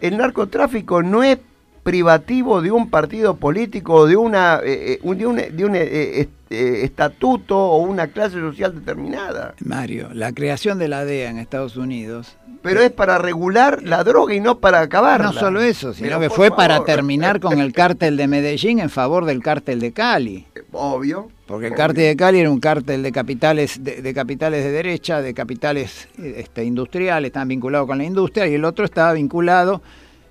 El 0.01 0.17
narcotráfico 0.17 1.03
no 1.03 1.23
es 1.23 1.39
privativo 1.85 2.61
de 2.63 2.73
un 2.73 2.91
partido 2.91 3.37
político 3.37 3.95
o 3.95 4.07
de 4.07 4.17
una 4.17 4.59
eh, 4.65 4.95
eh, 4.95 4.99
un- 5.03 5.19
de 5.19 5.27
un, 5.27 5.37
de 5.37 5.65
un, 5.65 5.77
eh, 5.77 6.21
est- 6.21 6.31
estatuto 6.51 7.57
o 7.59 7.79
una 7.79 8.09
clase 8.09 8.39
social 8.41 8.75
determinada. 8.75 9.55
Mario, 9.65 10.09
la 10.13 10.33
creación 10.33 10.79
de 10.79 10.89
la 10.89 11.05
DEA 11.05 11.31
en 11.31 11.39
Estados 11.39 11.77
Unidos 11.77 12.37
Pero 12.63 12.81
es 12.81 12.91
para 12.91 13.19
regular 13.19 13.83
la 13.83 14.03
droga 14.05 14.35
y 14.35 14.41
no 14.41 14.59
para 14.61 14.81
acabarla. 14.81 15.27
No 15.27 15.33
solo 15.33 15.61
eso, 15.61 15.93
sino 15.93 16.09
Pero 16.09 16.21
que 16.21 16.31
fue 16.31 16.51
para 16.51 16.85
terminar 16.85 17.39
con 17.41 17.59
el 17.61 17.73
cártel 17.73 18.17
de 18.17 18.27
Medellín 18.29 18.79
en 18.81 18.89
favor 18.91 19.25
del 19.27 19.43
cártel 19.43 19.81
de 19.81 19.93
Cali. 19.93 20.47
Obvio. 20.73 21.29
Porque 21.47 21.67
el 21.67 21.75
cártel 21.75 22.05
de 22.05 22.17
Cali 22.17 22.39
era 22.41 22.51
un 22.51 22.61
cártel 22.61 23.03
de 23.03 23.13
capitales 23.13 23.85
de, 23.85 24.01
de 24.01 24.15
capitales 24.15 24.65
de 24.65 24.71
derecha, 24.73 25.21
de 25.21 25.35
capitales 25.35 26.09
este, 26.17 26.65
industriales, 26.65 27.29
estaban 27.29 27.49
vinculados 27.49 27.87
con 27.87 27.99
la 27.99 28.05
industria, 28.05 28.47
y 28.47 28.55
el 28.55 28.65
otro 28.65 28.87
estaba 28.87 29.13
vinculado 29.13 29.83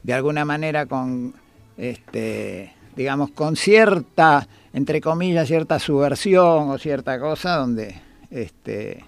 de 0.02 0.14
alguna 0.14 0.44
manera 0.44 0.86
con, 0.88 1.34
este, 1.78 2.74
digamos, 2.96 3.32
con 3.32 3.56
cierta, 3.56 4.48
entre 4.74 5.02
comillas, 5.02 5.48
cierta 5.48 5.80
subversión 5.80 6.70
o 6.70 6.78
cierta 6.78 7.20
cosa 7.20 7.56
donde 7.58 7.96
este 8.32 9.04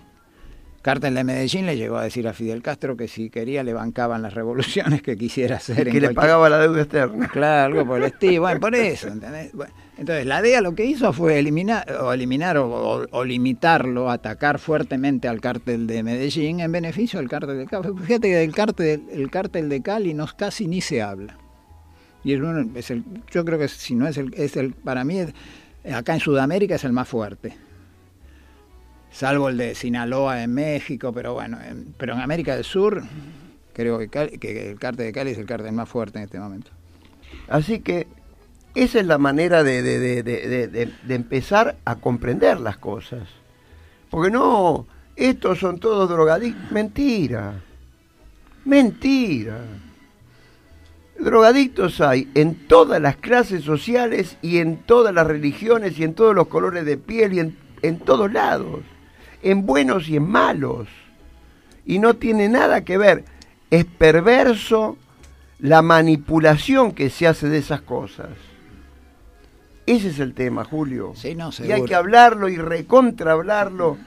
Cártel 0.81 1.15
de 1.15 1.23
Medellín 1.23 1.65
le 1.65 1.77
llegó 1.77 1.97
a 1.97 2.03
decir 2.03 2.27
a 2.27 2.33
Fidel 2.33 2.61
Castro 2.61 2.95
que 2.95 3.07
si 3.07 3.31
quería 3.31 3.63
le 3.63 3.73
bancaban 3.73 4.21
las 4.21 4.35
revoluciones 4.35 5.01
que 5.01 5.17
quisiera 5.17 5.55
hacer. 5.55 5.87
Y 5.87 5.89
en 5.89 5.93
que 5.95 6.01
le 6.01 6.07
cualquier- 6.09 6.15
pagaba 6.15 6.47
la 6.47 6.59
deuda 6.59 6.81
externa. 6.83 7.27
Claro, 7.27 7.73
algo 7.79 7.87
por 7.87 7.97
el 7.97 8.03
estilo. 8.13 8.41
Bueno, 8.41 8.59
por 8.59 8.75
eso, 8.75 9.07
¿entendés? 9.07 9.51
Bueno, 9.53 9.73
entonces, 9.97 10.27
la 10.27 10.43
DEA 10.43 10.61
lo 10.61 10.75
que 10.75 10.85
hizo 10.85 11.11
fue 11.11 11.39
eliminar 11.39 11.91
o 11.91 12.13
eliminar 12.13 12.57
o, 12.57 12.67
o- 12.69 13.05
o 13.09 13.23
limitarlo, 13.25 14.11
atacar 14.11 14.59
fuertemente 14.59 15.27
al 15.27 15.41
cártel 15.41 15.87
de 15.87 16.03
Medellín 16.03 16.59
en 16.59 16.71
beneficio 16.71 17.17
del 17.19 17.29
cártel 17.29 17.57
de 17.57 17.65
Cali. 17.65 17.87
Fíjate 18.05 18.27
que 18.27 18.35
del 18.35 18.53
cártel, 18.53 19.03
el 19.11 19.31
cártel 19.31 19.69
de 19.69 19.81
Cali 19.81 20.13
no, 20.13 20.27
casi 20.37 20.67
ni 20.67 20.81
se 20.81 21.01
habla. 21.01 21.35
Y 22.25 22.33
es 22.33 22.89
el, 22.91 23.03
yo 23.31 23.45
creo 23.45 23.57
que 23.59 23.67
si 23.69 23.95
no 23.95 24.07
es 24.07 24.17
el, 24.17 24.33
es 24.33 24.57
el 24.57 24.73
para 24.73 25.03
mí, 25.05 25.19
acá 25.93 26.13
en 26.15 26.19
Sudamérica 26.19 26.75
es 26.75 26.83
el 26.83 26.91
más 26.91 27.07
fuerte. 27.07 27.55
Salvo 29.11 29.47
el 29.47 29.57
de 29.57 29.75
Sinaloa 29.75 30.43
en 30.43 30.53
México, 30.53 31.13
pero 31.13 31.35
bueno, 31.35 31.57
en- 31.61 31.93
pero 31.97 32.13
en 32.13 32.19
América 32.19 32.55
del 32.55 32.65
Sur 32.65 33.01
creo 33.73 33.97
que, 33.99 34.09
que 34.09 34.71
el 34.71 34.79
cártel 34.79 35.05
de 35.05 35.11
Cali 35.13 35.31
es 35.31 35.37
el 35.37 35.45
cártel 35.45 35.71
más 35.71 35.87
fuerte 35.87 36.17
en 36.17 36.25
este 36.25 36.39
momento. 36.39 36.71
Así 37.47 37.79
que 37.79 38.07
esa 38.73 38.99
es 38.99 39.05
la 39.05 39.17
manera 39.17 39.63
de- 39.63 39.81
de- 39.81 40.23
de- 40.23 40.91
de 41.03 41.15
empezar 41.15 41.77
a 41.85 41.95
comprender 41.95 42.59
las 42.59 42.77
cosas. 42.77 43.23
Porque 44.09 44.31
no, 44.31 44.85
estos 45.15 45.59
son 45.59 45.79
todos 45.79 46.09
drogadictos. 46.09 46.71
Mentira. 46.71 47.61
Mentira. 48.65 49.59
Drogadictos 51.25 52.01
hay 52.01 52.29
en 52.35 52.53
todas 52.53 53.01
las 53.01 53.15
clases 53.15 53.63
sociales 53.63 54.37
y 54.43 54.59
en 54.59 54.77
todas 54.77 55.11
las 55.11 55.25
religiones 55.25 55.97
y 55.97 56.03
en 56.03 56.13
todos 56.13 56.35
los 56.35 56.47
colores 56.47 56.85
de 56.85 56.97
piel 56.97 57.33
y 57.33 57.39
en, 57.39 57.57
en 57.81 57.97
todos 57.97 58.31
lados. 58.31 58.81
En 59.41 59.65
buenos 59.65 60.07
y 60.07 60.17
en 60.17 60.29
malos. 60.29 60.87
Y 61.83 61.97
no 61.97 62.13
tiene 62.13 62.47
nada 62.47 62.85
que 62.85 62.99
ver. 62.99 63.23
Es 63.71 63.85
perverso 63.85 64.97
la 65.57 65.81
manipulación 65.81 66.91
que 66.91 67.09
se 67.09 67.25
hace 67.25 67.49
de 67.49 67.57
esas 67.57 67.81
cosas. 67.81 68.29
Ese 69.87 70.09
es 70.09 70.19
el 70.19 70.35
tema, 70.35 70.63
Julio. 70.63 71.13
Sí, 71.15 71.33
no, 71.33 71.49
y 71.57 71.71
hay 71.71 71.85
que 71.85 71.95
hablarlo 71.95 72.49
y 72.49 72.57
recontra 72.57 73.31
hablarlo, 73.31 73.97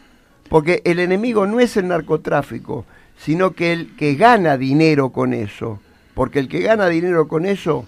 porque 0.48 0.82
el 0.84 1.00
enemigo 1.00 1.48
no 1.48 1.58
es 1.58 1.76
el 1.76 1.88
narcotráfico, 1.88 2.86
sino 3.16 3.54
que 3.54 3.72
el 3.72 3.96
que 3.96 4.14
gana 4.14 4.56
dinero 4.56 5.10
con 5.10 5.34
eso. 5.34 5.80
Porque 6.18 6.40
el 6.40 6.48
que 6.48 6.58
gana 6.62 6.88
dinero 6.88 7.28
con 7.28 7.46
eso 7.46 7.86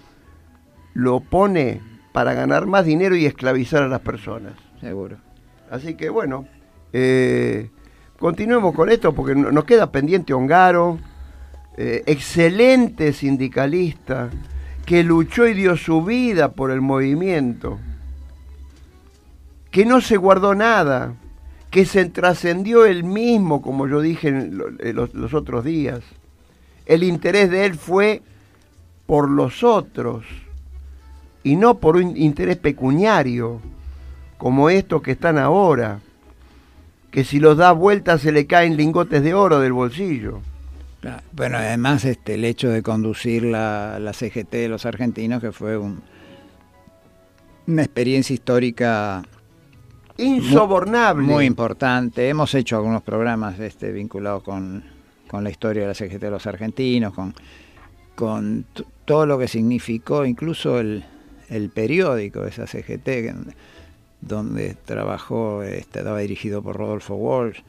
lo 0.93 1.19
pone 1.19 1.81
para 2.13 2.33
ganar 2.33 2.65
más 2.65 2.85
dinero 2.85 3.13
y 3.17 3.25
esclavizar 3.25 3.83
a 3.83 3.89
las 3.89 3.99
personas. 3.99 4.53
Seguro. 4.79 5.17
Así 5.69 5.95
que 5.95 6.07
bueno, 6.09 6.47
eh, 6.93 7.69
continuemos 8.17 8.73
con 8.73 8.89
esto 8.89 9.11
porque 9.13 9.35
no- 9.35 9.51
nos 9.51 9.65
queda 9.65 9.91
pendiente 9.91 10.33
Ongaro, 10.33 10.97
eh, 11.75 12.03
excelente 12.05 13.11
sindicalista, 13.11 14.29
que 14.85 15.03
luchó 15.03 15.45
y 15.45 15.53
dio 15.53 15.75
su 15.75 16.01
vida 16.01 16.53
por 16.53 16.71
el 16.71 16.79
movimiento, 16.79 17.79
que 19.71 19.85
no 19.85 19.99
se 19.99 20.15
guardó 20.15 20.55
nada, 20.55 21.15
que 21.69 21.83
se 21.83 22.05
trascendió 22.05 22.85
él 22.85 23.03
mismo, 23.03 23.61
como 23.61 23.89
yo 23.89 23.99
dije 23.99 24.29
en 24.29 24.57
los, 24.57 25.13
los 25.13 25.33
otros 25.33 25.65
días. 25.65 25.99
El 26.85 27.03
interés 27.03 27.49
de 27.49 27.65
él 27.65 27.75
fue 27.75 28.21
por 29.05 29.29
los 29.29 29.63
otros 29.63 30.25
y 31.43 31.55
no 31.55 31.79
por 31.79 31.97
un 31.97 32.15
interés 32.17 32.57
pecuniario 32.57 33.61
como 34.37 34.69
estos 34.69 35.01
que 35.01 35.11
están 35.11 35.37
ahora, 35.37 35.99
que 37.11 37.23
si 37.23 37.39
los 37.39 37.57
da 37.57 37.71
vuelta 37.71 38.17
se 38.17 38.31
le 38.31 38.47
caen 38.47 38.77
lingotes 38.77 39.21
de 39.23 39.33
oro 39.33 39.59
del 39.59 39.73
bolsillo. 39.73 40.39
Claro. 41.01 41.21
Bueno, 41.31 41.57
además 41.57 42.05
este, 42.05 42.35
el 42.35 42.45
hecho 42.45 42.69
de 42.69 42.81
conducir 42.83 43.43
la, 43.43 43.99
la 43.99 44.13
CGT 44.13 44.51
de 44.51 44.69
los 44.69 44.85
argentinos, 44.85 45.41
que 45.41 45.51
fue 45.51 45.77
un, 45.77 46.01
una 47.67 47.83
experiencia 47.83 48.33
histórica 48.33 49.23
Insobornable. 50.17 51.25
muy 51.25 51.45
importante. 51.45 52.29
Hemos 52.29 52.53
hecho 52.53 52.77
algunos 52.77 53.01
programas 53.01 53.59
este, 53.59 53.91
vinculados 53.91 54.43
con, 54.43 54.83
con 55.31 55.45
la 55.45 55.49
historia 55.49 55.83
de 55.83 55.87
la 55.87 55.93
CGT 55.93 56.19
de 56.23 56.29
los 56.29 56.45
argentinos, 56.45 57.13
con, 57.13 57.33
con 58.15 58.65
todo 59.05 59.25
lo 59.25 59.39
que 59.39 59.47
significó, 59.47 60.25
incluso 60.25 60.77
el, 60.77 61.05
el 61.47 61.69
periódico 61.69 62.41
de 62.41 62.49
esa 62.49 62.67
CGT, 62.67 63.07
donde 64.19 64.75
trabajó, 64.83 65.63
este, 65.63 65.99
estaba 65.99 66.19
dirigido 66.19 66.61
por 66.61 66.75
Rodolfo 66.75 67.15
Walsh, 67.15 67.59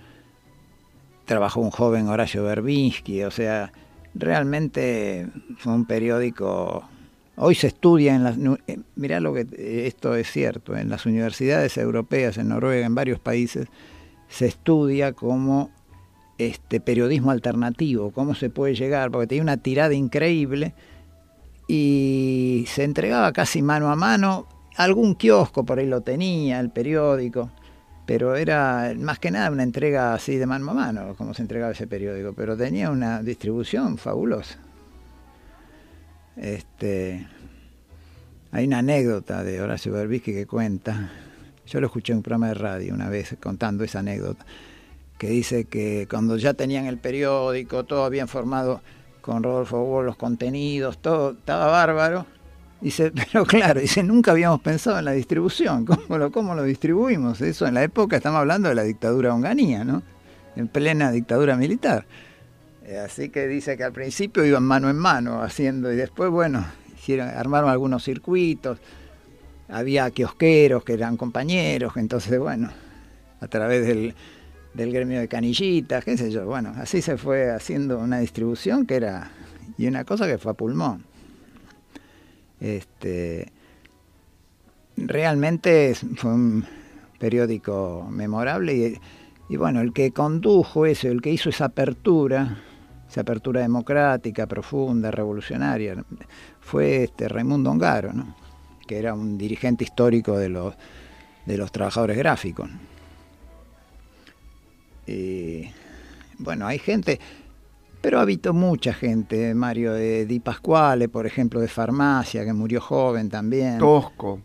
trabajó 1.24 1.60
un 1.60 1.70
joven 1.70 2.08
Horacio 2.08 2.42
Berbinsky, 2.42 3.22
o 3.22 3.30
sea, 3.30 3.72
realmente 4.12 5.28
fue 5.58 5.72
un 5.72 5.84
periódico... 5.84 6.82
Hoy 7.36 7.54
se 7.54 7.68
estudia 7.68 8.16
en 8.16 8.24
las... 8.24 8.36
eh, 8.66 8.80
Mirá 8.96 9.20
lo 9.20 9.32
que... 9.32 9.46
Esto 9.86 10.16
es 10.16 10.28
cierto, 10.28 10.76
en 10.76 10.90
las 10.90 11.06
universidades 11.06 11.78
europeas, 11.78 12.38
en 12.38 12.48
Noruega, 12.48 12.84
en 12.84 12.94
varios 12.96 13.20
países, 13.20 13.68
se 14.28 14.46
estudia 14.46 15.12
como 15.12 15.70
este 16.46 16.80
periodismo 16.80 17.30
alternativo, 17.30 18.10
cómo 18.10 18.34
se 18.34 18.50
puede 18.50 18.74
llegar, 18.74 19.10
porque 19.10 19.26
tenía 19.26 19.42
una 19.42 19.56
tirada 19.56 19.94
increíble 19.94 20.74
y 21.68 22.64
se 22.68 22.84
entregaba 22.84 23.32
casi 23.32 23.62
mano 23.62 23.90
a 23.90 23.96
mano, 23.96 24.46
algún 24.76 25.14
kiosco 25.14 25.64
por 25.64 25.78
ahí 25.78 25.86
lo 25.86 26.00
tenía, 26.00 26.60
el 26.60 26.70
periódico, 26.70 27.50
pero 28.06 28.36
era 28.36 28.92
más 28.98 29.18
que 29.18 29.30
nada 29.30 29.50
una 29.50 29.62
entrega 29.62 30.14
así 30.14 30.36
de 30.36 30.46
mano 30.46 30.70
a 30.70 30.74
mano, 30.74 31.14
como 31.16 31.34
se 31.34 31.42
entregaba 31.42 31.72
ese 31.72 31.86
periódico, 31.86 32.32
pero 32.32 32.56
tenía 32.56 32.90
una 32.90 33.22
distribución 33.22 33.96
fabulosa. 33.96 34.58
Este, 36.36 37.26
hay 38.50 38.66
una 38.66 38.78
anécdota 38.78 39.44
de 39.44 39.60
Horacio 39.60 39.92
Berbisky 39.92 40.32
que 40.32 40.46
cuenta, 40.46 41.10
yo 41.66 41.80
lo 41.80 41.86
escuché 41.86 42.12
en 42.12 42.18
un 42.18 42.22
programa 42.22 42.48
de 42.48 42.54
radio 42.54 42.94
una 42.94 43.08
vez 43.08 43.36
contando 43.40 43.84
esa 43.84 44.00
anécdota, 44.00 44.44
que 45.22 45.28
dice 45.28 45.66
que 45.66 46.08
cuando 46.10 46.36
ya 46.36 46.52
tenían 46.52 46.86
el 46.86 46.98
periódico, 46.98 47.84
todo 47.84 48.02
habían 48.04 48.26
formado 48.26 48.82
con 49.20 49.44
Rodolfo 49.44 49.80
Wall 49.80 50.06
los 50.06 50.16
contenidos, 50.16 50.98
todo 50.98 51.36
estaba 51.38 51.66
bárbaro. 51.66 52.26
Dice, 52.80 53.12
pero 53.32 53.46
claro, 53.46 53.78
dice, 53.78 54.02
nunca 54.02 54.32
habíamos 54.32 54.60
pensado 54.62 54.98
en 54.98 55.04
la 55.04 55.12
distribución, 55.12 55.84
¿cómo 55.86 56.18
lo, 56.18 56.32
cómo 56.32 56.56
lo 56.56 56.64
distribuimos? 56.64 57.40
Eso 57.40 57.68
en 57.68 57.74
la 57.74 57.84
época, 57.84 58.16
estamos 58.16 58.40
hablando 58.40 58.68
de 58.68 58.74
la 58.74 58.82
dictadura 58.82 59.28
de 59.28 59.34
Onganía, 59.36 59.84
¿no? 59.84 60.02
En 60.56 60.66
plena 60.66 61.12
dictadura 61.12 61.54
militar. 61.54 62.04
Eh, 62.84 62.98
Así 62.98 63.28
que 63.28 63.46
dice 63.46 63.76
que 63.76 63.84
al 63.84 63.92
principio 63.92 64.44
iban 64.44 64.64
mano 64.64 64.90
en 64.90 64.96
mano 64.96 65.40
haciendo 65.40 65.92
y 65.92 65.94
después, 65.94 66.30
bueno, 66.30 66.66
hicieron, 66.96 67.28
armaron 67.28 67.70
algunos 67.70 68.02
circuitos, 68.02 68.80
había 69.68 70.10
kiosqueros 70.10 70.82
que 70.82 70.94
eran 70.94 71.16
compañeros, 71.16 71.92
entonces, 71.94 72.36
bueno, 72.40 72.72
a 73.40 73.46
través 73.46 73.86
del, 73.86 74.16
del 74.74 74.92
gremio 74.92 75.20
de 75.20 75.28
canillitas, 75.28 76.04
qué 76.04 76.16
sé 76.16 76.30
yo, 76.30 76.46
bueno, 76.46 76.72
así 76.76 77.02
se 77.02 77.16
fue 77.16 77.50
haciendo 77.50 77.98
una 77.98 78.20
distribución 78.20 78.86
que 78.86 78.96
era, 78.96 79.30
y 79.76 79.86
una 79.86 80.04
cosa 80.04 80.26
que 80.26 80.38
fue 80.38 80.52
a 80.52 80.54
pulmón. 80.54 81.04
Este, 82.60 83.52
realmente 84.96 85.94
fue 86.16 86.32
un 86.32 86.64
periódico 87.18 88.06
memorable 88.10 88.74
y, 88.74 88.98
y 89.48 89.56
bueno, 89.56 89.80
el 89.80 89.92
que 89.92 90.12
condujo 90.12 90.86
eso, 90.86 91.08
el 91.08 91.20
que 91.20 91.30
hizo 91.30 91.50
esa 91.50 91.66
apertura, 91.66 92.62
esa 93.08 93.20
apertura 93.22 93.60
democrática, 93.60 94.46
profunda, 94.46 95.10
revolucionaria, 95.10 96.02
fue 96.60 97.04
este 97.04 97.28
Raimundo 97.28 97.70
Ongaro, 97.70 98.12
¿no? 98.12 98.34
que 98.86 98.98
era 98.98 99.12
un 99.14 99.36
dirigente 99.36 99.84
histórico 99.84 100.38
de 100.38 100.48
los, 100.48 100.74
de 101.44 101.58
los 101.58 101.70
trabajadores 101.70 102.16
gráficos. 102.16 102.70
Y 105.06 105.70
bueno, 106.38 106.66
hay 106.66 106.78
gente, 106.78 107.18
pero 108.00 108.20
habitó 108.20 108.52
mucha 108.52 108.92
gente, 108.92 109.54
Mario, 109.54 109.92
de 109.94 110.26
Di 110.26 110.40
Pasquale, 110.40 111.08
por 111.08 111.26
ejemplo, 111.26 111.60
de 111.60 111.68
farmacia, 111.68 112.44
que 112.44 112.52
murió 112.52 112.80
joven 112.80 113.28
también. 113.28 113.78
Tosco. 113.78 114.40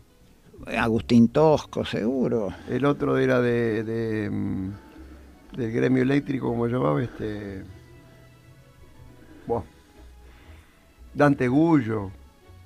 Agustín 0.66 1.28
Tosco, 1.28 1.84
seguro. 1.84 2.52
El 2.68 2.84
otro 2.84 3.18
era 3.18 3.40
de, 3.40 3.84
de, 3.84 4.30
del 5.56 5.72
gremio 5.72 6.02
eléctrico, 6.02 6.48
como 6.48 6.66
llamaba 6.66 7.02
este. 7.02 7.64
Buah. 9.46 9.62
Dante 11.14 11.48
Gullo. 11.48 12.10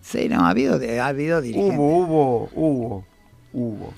Sí, 0.01 0.29
no, 0.29 0.41
ha 0.41 0.51
habido, 0.51 0.81
ha 1.01 1.07
habido 1.07 1.41
dirigentes. 1.41 1.79
Hubo, 1.79 1.99
hubo, 1.99 2.49
hubo, 2.55 3.05
hubo. 3.53 3.95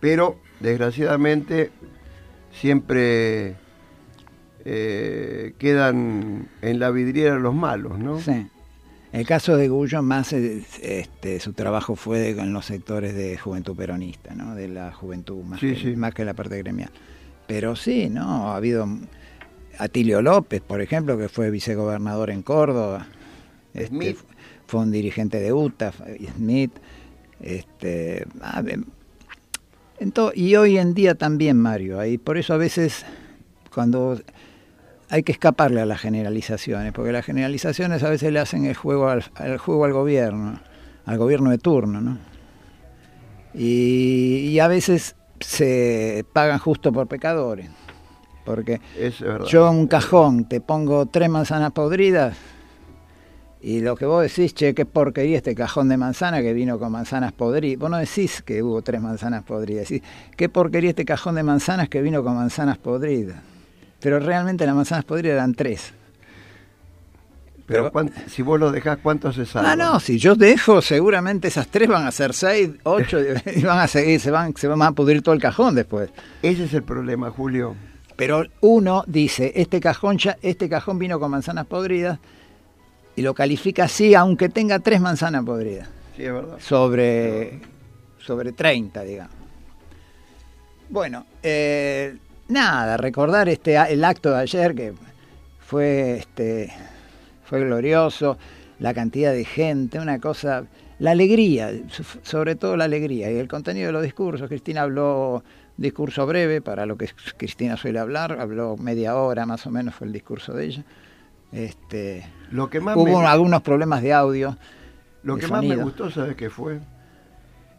Pero, 0.00 0.36
desgraciadamente, 0.60 1.70
siempre 2.52 3.56
eh, 4.64 5.54
quedan 5.58 6.48
en 6.62 6.78
la 6.78 6.90
vidriera 6.90 7.38
los 7.38 7.54
malos, 7.54 7.98
¿no? 7.98 8.20
Sí. 8.20 8.46
El 9.12 9.26
caso 9.26 9.56
de 9.56 9.68
Gullo, 9.68 10.02
más 10.02 10.32
eh, 10.34 10.62
este, 10.82 11.40
su 11.40 11.54
trabajo 11.54 11.96
fue 11.96 12.18
de- 12.18 12.30
en 12.40 12.52
los 12.52 12.66
sectores 12.66 13.14
de 13.14 13.38
juventud 13.38 13.74
peronista, 13.74 14.34
¿no? 14.34 14.54
de 14.54 14.68
la 14.68 14.92
juventud, 14.92 15.42
más, 15.44 15.60
Sí, 15.60 15.72
que, 15.74 15.80
sí. 15.80 15.96
más 15.96 16.12
que 16.12 16.24
la 16.26 16.34
parte 16.34 16.58
gremial. 16.58 16.90
Pero 17.46 17.74
sí, 17.74 18.10
¿no? 18.10 18.50
Ha 18.52 18.56
habido 18.56 18.86
Atilio 19.78 20.20
López, 20.20 20.60
por 20.60 20.82
ejemplo, 20.82 21.16
que 21.16 21.30
fue 21.30 21.50
vicegobernador 21.50 22.28
en 22.30 22.42
Córdoba. 22.42 23.06
Este, 23.72 23.86
Smith. 23.88 24.18
Fue 24.66 24.80
un 24.80 24.90
dirigente 24.90 25.40
de 25.40 25.54
UTA, 25.54 25.92
Smith. 26.36 26.72
Este, 27.40 28.26
ah, 28.42 28.62
em, 30.00 30.08
ento- 30.10 30.32
y 30.34 30.54
hoy 30.56 30.78
en 30.78 30.94
día 30.94 31.14
también, 31.14 31.56
Mario. 31.58 32.04
Y 32.04 32.18
por 32.18 32.38
eso 32.38 32.54
a 32.54 32.56
veces, 32.56 33.04
cuando 33.74 34.20
hay 35.10 35.22
que 35.22 35.32
escaparle 35.32 35.80
a 35.80 35.86
las 35.86 36.00
generalizaciones, 36.00 36.92
porque 36.92 37.12
las 37.12 37.24
generalizaciones 37.24 38.02
a 38.02 38.10
veces 38.10 38.32
le 38.32 38.40
hacen 38.40 38.64
el 38.66 38.74
juego 38.74 39.08
al, 39.08 39.22
juego 39.58 39.84
al 39.84 39.92
gobierno, 39.92 40.60
al 41.06 41.18
gobierno 41.18 41.50
de 41.50 41.58
turno, 41.58 42.00
¿no? 42.00 42.18
Y, 43.54 44.48
y 44.50 44.60
a 44.60 44.68
veces 44.68 45.16
se 45.40 46.24
pagan 46.32 46.58
justo 46.58 46.92
por 46.92 47.06
pecadores, 47.08 47.68
porque 48.44 48.80
Es 48.98 49.22
yo 49.48 49.70
un 49.70 49.86
cajón 49.86 50.44
te 50.48 50.60
pongo 50.60 51.06
tres 51.06 51.28
manzanas 51.30 51.72
podridas 51.72 52.36
y 53.68 53.82
lo 53.82 53.96
que 53.96 54.06
vos 54.06 54.22
decís, 54.22 54.54
che, 54.54 54.72
qué 54.72 54.86
porquería 54.86 55.36
este 55.36 55.54
cajón 55.54 55.90
de 55.90 55.98
manzana 55.98 56.40
que 56.40 56.54
vino 56.54 56.78
con 56.78 56.90
manzanas 56.90 57.32
podridas. 57.32 57.78
Vos 57.78 57.90
no 57.90 57.98
decís 57.98 58.40
que 58.40 58.62
hubo 58.62 58.80
tres 58.80 59.02
manzanas 59.02 59.44
podridas, 59.44 59.90
decís, 59.90 60.08
qué 60.38 60.48
porquería 60.48 60.88
este 60.88 61.04
cajón 61.04 61.34
de 61.34 61.42
manzanas 61.42 61.90
que 61.90 62.00
vino 62.00 62.24
con 62.24 62.34
manzanas 62.34 62.78
podridas. 62.78 63.36
Pero 64.00 64.20
realmente 64.20 64.64
las 64.64 64.74
manzanas 64.74 65.04
podridas 65.04 65.34
eran 65.34 65.52
tres. 65.52 65.92
Pero 67.66 67.92
si 68.28 68.40
vos 68.40 68.58
lo 68.58 68.72
dejás, 68.72 69.00
¿cuántos 69.02 69.34
se 69.34 69.44
salvan? 69.44 69.78
Ah, 69.78 69.92
no, 69.92 70.00
si 70.00 70.18
yo 70.18 70.34
dejo, 70.34 70.80
seguramente 70.80 71.48
esas 71.48 71.68
tres 71.68 71.88
van 71.88 72.06
a 72.06 72.10
ser 72.10 72.32
seis, 72.32 72.70
ocho, 72.84 73.18
y 73.54 73.62
van 73.64 73.80
a 73.80 73.86
seguir, 73.86 74.18
se 74.18 74.30
van, 74.30 74.56
se 74.56 74.66
van 74.66 74.80
a 74.80 74.92
pudrir 74.92 75.20
todo 75.20 75.34
el 75.34 75.42
cajón 75.42 75.74
después. 75.74 76.08
Ese 76.40 76.64
es 76.64 76.72
el 76.72 76.84
problema, 76.84 77.30
Julio. 77.30 77.76
Pero 78.16 78.46
uno 78.62 79.04
dice, 79.06 79.52
este 79.56 79.78
cajón, 79.78 80.16
ya, 80.16 80.38
este 80.40 80.70
cajón 80.70 80.98
vino 80.98 81.20
con 81.20 81.30
manzanas 81.30 81.66
podridas, 81.66 82.18
y 83.18 83.22
lo 83.22 83.34
califica 83.34 83.84
así, 83.84 84.14
aunque 84.14 84.48
tenga 84.48 84.78
tres 84.78 85.00
manzanas 85.00 85.44
podridas, 85.44 85.88
Sí, 86.16 86.24
es 86.24 86.32
verdad. 86.32 86.56
sobre, 86.60 87.58
sobre 88.20 88.52
30, 88.52 89.02
digamos. 89.02 89.34
Bueno, 90.88 91.26
eh, 91.42 92.16
nada, 92.48 92.96
recordar 92.96 93.48
este 93.48 93.76
el 93.76 94.04
acto 94.04 94.30
de 94.30 94.38
ayer 94.38 94.74
que 94.74 94.92
fue 95.60 96.18
este 96.18 96.72
fue 97.44 97.60
glorioso, 97.64 98.38
la 98.78 98.94
cantidad 98.94 99.32
de 99.32 99.44
gente, 99.44 99.98
una 99.98 100.18
cosa, 100.20 100.64
la 100.98 101.10
alegría, 101.10 101.72
so- 101.90 102.04
sobre 102.22 102.54
todo 102.54 102.76
la 102.76 102.84
alegría 102.84 103.30
y 103.32 103.36
el 103.36 103.48
contenido 103.48 103.86
de 103.88 103.92
los 103.92 104.02
discursos. 104.02 104.48
Cristina 104.48 104.82
habló 104.82 105.42
discurso 105.76 106.24
breve 106.26 106.60
para 106.60 106.86
lo 106.86 106.96
que 106.96 107.08
Cristina 107.36 107.76
suele 107.76 107.98
hablar, 107.98 108.38
habló 108.40 108.76
media 108.76 109.16
hora 109.16 109.44
más 109.46 109.66
o 109.66 109.70
menos 109.70 109.94
fue 109.94 110.06
el 110.06 110.12
discurso 110.12 110.52
de 110.52 110.66
ella. 110.66 110.84
Este, 111.52 112.26
Lo 112.50 112.68
que 112.68 112.80
más, 112.80 112.96
hubo 112.96 113.20
me, 113.20 113.26
algunos 113.26 113.62
problemas 113.62 114.02
de 114.02 114.12
audio. 114.12 114.56
lo 115.22 115.36
de 115.36 115.40
que 115.40 115.46
más 115.48 115.64
me 115.64 115.76
gustó, 115.76 116.10
¿sabes 116.10 116.36
qué 116.36 116.50
fue? 116.50 116.80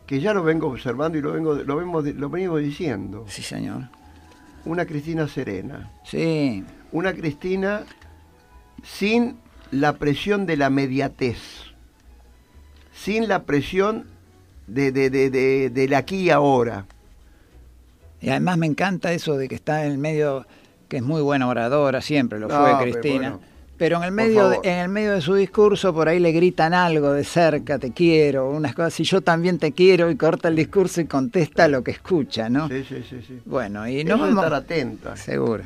Que 0.07 0.19
ya 0.19 0.33
lo 0.33 0.43
vengo 0.43 0.67
observando 0.69 1.17
y 1.17 1.21
lo 1.21 1.33
vengo 1.33 1.53
lo 1.55 1.75
vemos 1.75 2.03
lo 2.05 2.29
venimos 2.29 2.61
diciendo. 2.61 3.25
Sí, 3.27 3.43
señor. 3.43 3.89
Una 4.65 4.85
Cristina 4.85 5.27
serena. 5.27 5.91
Sí, 6.03 6.63
Una 6.91 7.13
Cristina 7.13 7.83
sin 8.83 9.37
la 9.71 9.93
presión 9.93 10.45
de 10.47 10.57
la 10.57 10.69
mediatez. 10.71 11.37
Sin 12.93 13.27
la 13.27 13.43
presión 13.43 14.05
de, 14.67 14.91
de, 14.91 15.09
de, 15.09 15.29
de- 15.29 15.69
del 15.69 15.93
aquí 15.93 16.17
y 16.23 16.29
ahora. 16.31 16.85
Y 18.19 18.29
además 18.29 18.57
me 18.57 18.65
encanta 18.65 19.13
eso 19.13 19.37
de 19.37 19.47
que 19.47 19.55
está 19.55 19.85
en 19.85 19.91
el 19.93 19.97
medio, 19.97 20.45
que 20.89 20.97
es 20.97 21.03
muy 21.03 21.21
buena 21.21 21.47
oradora, 21.47 22.01
siempre 22.01 22.39
lo 22.39 22.47
No, 22.49 22.55
fue 22.59 22.75
pero 22.79 22.91
Cristina. 22.91 23.29
bueno, 23.31 23.39
pero 23.79 23.97
en 23.97 24.03
el 24.03 24.11
medio 24.11 24.49
de, 24.49 24.59
en 24.63 24.77
el 24.79 24.89
medio 24.89 25.13
de 25.13 25.21
su 25.21 25.33
discurso 25.33 25.91
por 25.93 26.07
ahí 26.07 26.19
le 26.19 26.31
gritan 26.31 26.73
algo 26.75 27.13
de 27.13 27.23
cerca, 27.23 27.79
te 27.79 27.91
quiero, 27.93 28.49
unas 28.51 28.75
cosas, 28.75 28.99
y 28.99 29.03
yo 29.05 29.21
también 29.21 29.57
te 29.57 29.71
quiero, 29.71 30.11
y 30.11 30.15
corta 30.17 30.49
el 30.49 30.55
discurso 30.55 31.01
y 31.01 31.05
contesta 31.05 31.67
lo 31.67 31.83
que 31.83 31.91
escucha, 31.91 32.49
¿no? 32.49 32.67
Sí, 32.67 32.83
sí, 32.87 33.03
sí. 33.09 33.21
sí. 33.25 33.39
Bueno, 33.45 33.87
y 33.87 34.03
no 34.03 34.19
vamos... 34.19 34.35
estar 34.43 34.53
atenta. 34.53 35.15
Seguro. 35.17 35.63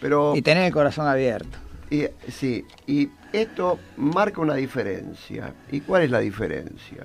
Pero, 0.00 0.34
Y 0.34 0.40
tener 0.42 0.64
el 0.64 0.72
corazón 0.72 1.06
abierto. 1.06 1.58
y- 1.90 2.06
sí, 2.30 2.64
y 2.86 3.08
esto 3.32 3.78
marca 3.96 4.40
una 4.40 4.54
diferencia. 4.54 5.52
¿Y 5.70 5.80
cuál 5.80 6.02
es 6.04 6.10
la 6.10 6.20
diferencia? 6.20 7.04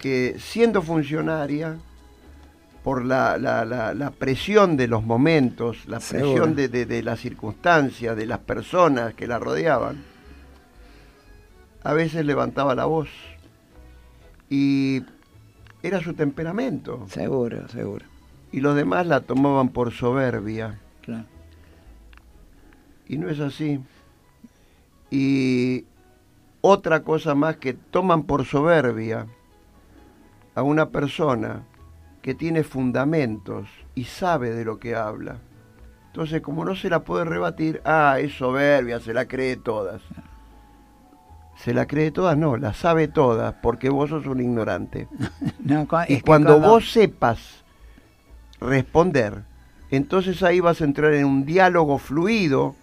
Que 0.00 0.36
siendo 0.38 0.80
funcionaria, 0.82 1.76
por 2.82 3.04
la, 3.04 3.36
la- 3.38 3.64
la- 3.64 3.92
la 3.94 4.10
presión 4.10 4.76
de 4.76 4.88
los 4.88 5.02
momentos, 5.04 5.86
la 5.86 6.00
Seguro. 6.00 6.32
presión 6.32 6.54
de, 6.56 6.68
de- 6.68 6.86
de 6.86 7.02
las 7.02 7.20
circunstancias, 7.20 8.16
de 8.16 8.26
las 8.26 8.38
personas 8.38 9.14
que 9.14 9.26
la 9.26 9.38
rodeaban, 9.38 10.02
a 11.82 11.92
veces 11.92 12.24
levantaba 12.24 12.74
la 12.74 12.86
voz. 12.86 13.08
Y 14.48 15.02
era 15.82 16.00
su 16.00 16.14
temperamento. 16.14 17.06
Seguro, 17.08 17.68
seguro. 17.68 18.06
Y 18.52 18.60
los 18.60 18.74
demás 18.74 19.06
la 19.06 19.20
tomaban 19.20 19.68
por 19.68 19.92
soberbia. 19.92 20.80
Claro. 21.02 21.24
Y 23.06 23.18
no 23.18 23.28
es 23.28 23.40
así. 23.40 23.80
Y 25.10 25.84
otra 26.60 27.02
cosa 27.02 27.34
más 27.34 27.56
que 27.56 27.74
toman 27.74 28.24
por 28.24 28.44
soberbia 28.44 29.26
a 30.54 30.62
una 30.62 30.90
persona 30.90 31.62
que 32.22 32.34
tiene 32.34 32.62
fundamentos 32.62 33.68
y 33.94 34.04
sabe 34.04 34.50
de 34.50 34.64
lo 34.64 34.78
que 34.78 34.94
habla. 34.94 35.38
Entonces, 36.06 36.42
como 36.42 36.64
no 36.64 36.74
se 36.74 36.90
la 36.90 37.04
puede 37.04 37.24
rebatir, 37.24 37.80
ah, 37.84 38.16
es 38.18 38.36
soberbia, 38.36 39.00
se 39.00 39.14
la 39.14 39.26
cree 39.26 39.56
todas. 39.56 40.02
Se 41.56 41.72
la 41.72 41.86
cree 41.86 42.10
todas, 42.10 42.36
no, 42.36 42.56
la 42.56 42.74
sabe 42.74 43.06
todas, 43.06 43.54
porque 43.62 43.90
vos 43.90 44.10
sos 44.10 44.26
un 44.26 44.40
ignorante. 44.40 45.08
No, 45.62 45.86
Y 46.08 46.16
que 46.16 46.22
cuando 46.22 46.58
vos 46.58 46.90
sepas 46.90 47.62
responder, 48.60 49.44
entonces 49.90 50.42
ahí 50.42 50.58
vas 50.58 50.80
a 50.80 50.84
entrar 50.84 51.14
en 51.14 51.26
un 51.26 51.44
diálogo 51.44 51.98
fluido 51.98 52.74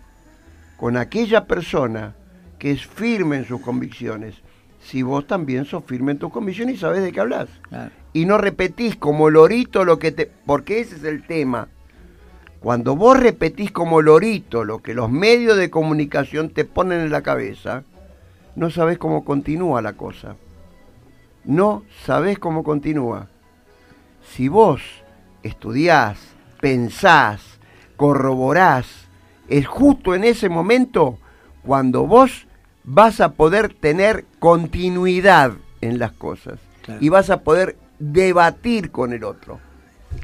con 0.77 0.95
aquella 0.95 1.47
persona 1.47 2.15
que 2.59 2.71
es 2.71 2.85
firme 2.85 3.37
en 3.37 3.45
sus 3.45 3.61
convicciones. 3.61 4.35
Si 4.79 5.01
vos 5.01 5.27
también 5.27 5.65
sos 5.65 5.83
firme 5.83 6.13
en 6.13 6.19
tus 6.19 6.31
convicciones 6.31 6.75
y 6.75 6.77
sabés 6.79 7.03
de 7.03 7.11
qué 7.11 7.19
hablas. 7.19 7.49
Claro. 7.69 7.91
Y 8.13 8.25
no 8.25 8.37
repetís 8.37 8.95
como 8.95 9.29
lorito 9.29 9.83
lo 9.83 9.99
que 9.99 10.11
te... 10.11 10.31
Porque 10.45 10.79
ese 10.79 10.95
es 10.95 11.03
el 11.03 11.25
tema. 11.25 11.67
Cuando 12.59 12.95
vos 12.95 13.19
repetís 13.19 13.71
como 13.71 14.01
lorito 14.01 14.63
lo 14.63 14.79
que 14.81 14.93
los 14.93 15.09
medios 15.09 15.57
de 15.57 15.69
comunicación 15.69 16.49
te 16.49 16.65
ponen 16.65 17.01
en 17.01 17.11
la 17.11 17.21
cabeza, 17.21 17.83
no 18.55 18.69
sabés 18.69 18.97
cómo 18.97 19.23
continúa 19.25 19.81
la 19.81 19.93
cosa 19.93 20.35
no 21.47 21.83
sabés 22.05 22.37
cómo 22.37 22.63
continúa. 22.63 23.27
Si 24.21 24.49
vos 24.49 24.81
estudiás, 25.41 26.19
pensás, 26.59 27.41
corroborás, 27.95 29.07
es 29.47 29.65
justo 29.65 30.13
en 30.13 30.25
ese 30.25 30.49
momento 30.49 31.17
cuando 31.63 32.05
vos 32.05 32.47
vas 32.87 33.19
a 33.21 33.33
poder 33.33 33.73
tener 33.73 34.25
continuidad 34.39 35.51
en 35.81 35.99
las 35.99 36.13
cosas 36.13 36.55
Claro. 36.81 36.99
y 37.03 37.09
vas 37.09 37.29
a 37.29 37.41
poder 37.41 37.75
debatir 37.99 38.91
con 38.91 39.11
el 39.13 39.23
otro. 39.25 39.59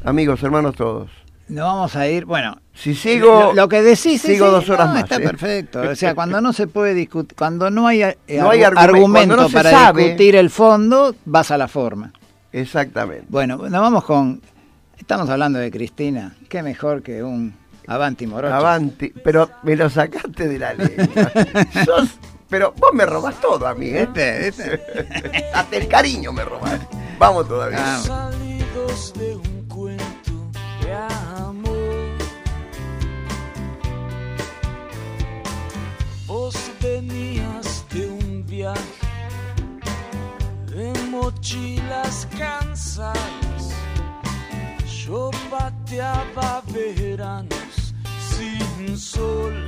Amigos, 0.05 0.41
hermanos 0.43 0.75
todos. 0.75 1.11
No 1.49 1.65
vamos 1.65 1.95
a 1.97 2.07
ir, 2.07 2.23
bueno, 2.25 2.57
Si 2.73 2.95
sigo, 2.95 3.27
lo, 3.47 3.53
lo 3.53 3.67
que 3.69 3.81
decís 3.83 4.21
sigo 4.21 4.45
sí, 4.45 4.51
dos 4.51 4.69
horas 4.69 4.87
no, 4.87 4.93
más. 4.93 5.03
Está 5.03 5.17
¿eh? 5.17 5.19
perfecto. 5.19 5.81
O 5.81 5.93
sea, 5.95 6.15
cuando 6.15 6.39
no 6.39 6.53
se 6.53 6.67
puede 6.67 6.93
discutir, 6.93 7.35
cuando 7.37 7.69
no 7.69 7.85
hay, 7.85 8.01
eh, 8.01 8.17
No 8.39 8.49
hay 8.49 8.61
argu- 8.61 8.77
argumen- 8.77 8.79
argumento 8.79 9.35
no 9.35 9.49
para 9.49 9.69
sabe- 9.69 10.03
discutir 10.03 10.35
el 10.37 10.49
fondo, 10.49 11.13
vas 11.25 11.51
a 11.51 11.57
la 11.57 11.67
forma. 11.67 12.13
Exactamente. 12.53 13.25
Bueno, 13.27 13.57
nos 13.57 13.71
vamos 13.71 14.05
con. 14.05 14.41
Estamos 14.97 15.29
hablando 15.29 15.59
de 15.59 15.69
Cristina. 15.69 16.33
Qué 16.47 16.63
mejor 16.63 17.03
que 17.03 17.21
un 17.21 17.53
Avanti 17.87 18.25
Morocho. 18.25 18.53
Avanti, 18.53 19.09
pero 19.23 19.49
me 19.63 19.75
lo 19.75 19.89
sacaste 19.89 20.47
de 20.47 20.59
la 20.59 20.73
lengua. 20.73 21.31
Sos- 21.85 22.17
pero 22.53 22.71
vos 22.77 22.91
me 22.93 23.03
robás 23.03 23.41
todo 23.41 23.65
a 23.65 23.73
mí, 23.73 23.87
¿eh? 23.87 24.03
Este, 24.03 24.47
este. 24.47 25.49
Hasta 25.55 25.75
el 25.75 25.87
cariño 25.87 26.31
me 26.31 26.45
robás. 26.45 26.81
Vamos 27.17 27.47
todavía. 27.47 27.79
Vamos. 27.79 28.05
salidos 28.05 29.13
de 29.15 29.35
un 29.37 29.67
cuento 29.67 30.51
de 30.83 30.93
amor. 30.93 32.11
Vos 36.27 36.55
venías 36.79 37.85
de 37.89 38.05
un 38.05 38.45
viaje 38.45 38.77
de 40.67 40.93
mochilas 41.09 42.27
cansadas. 42.37 43.73
Yo 45.07 45.31
pateaba 45.49 46.61
veranos 46.71 47.95
sin 48.29 48.95
sol. 48.95 49.67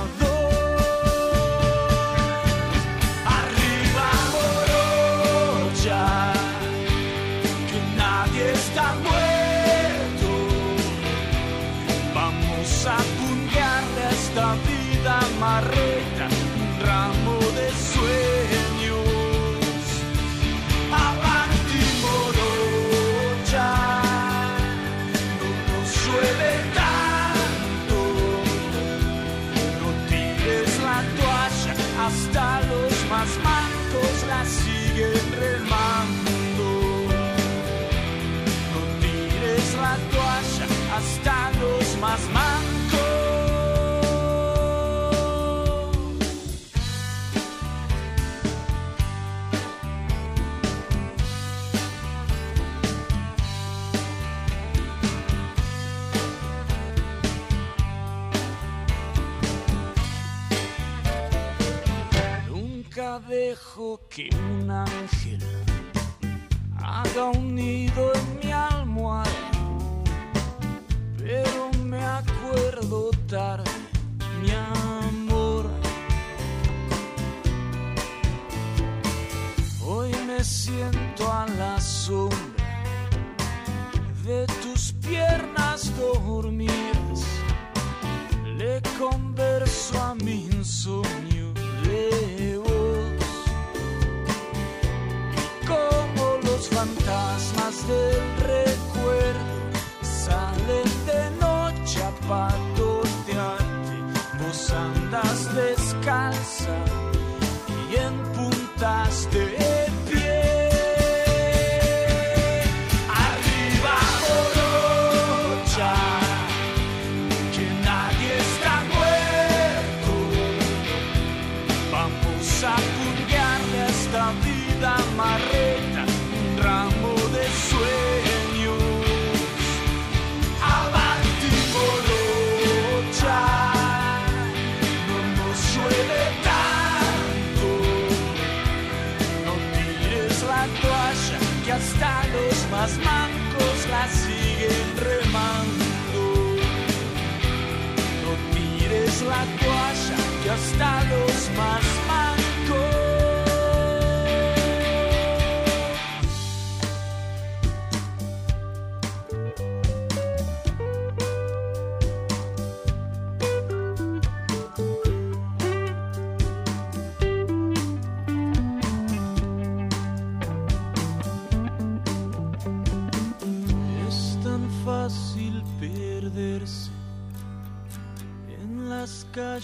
penso 90.31 91.01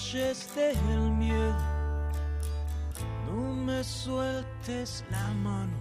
calles 0.08 0.48
del 0.56 1.12
miedo. 1.12 1.56
No 3.26 3.54
me 3.54 3.84
sueltes 3.84 5.04
la 5.12 5.28
mano, 5.44 5.78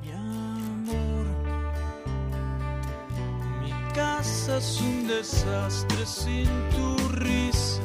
mi 0.00 0.12
amor. 0.12 1.26
Mi 3.60 3.72
casa 3.92 4.56
es 4.56 4.80
un 4.80 5.06
desastre 5.06 6.06
sin 6.06 6.48
tu 6.70 6.96
risa. 7.18 7.82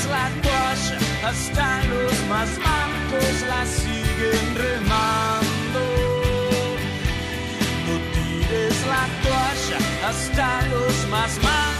Tires 0.00 0.06
la 0.06 0.28
toalla, 0.42 0.98
hasta 1.28 1.82
los 1.84 2.28
más 2.28 2.48
mancos 2.58 3.42
la 3.48 3.66
siguen 3.66 4.54
remando. 4.54 5.80
No 7.86 7.94
tires 8.14 8.86
la 8.86 9.04
toalla, 9.22 10.08
hasta 10.08 10.66
los 10.68 11.08
más 11.08 11.36
mancos. 11.42 11.79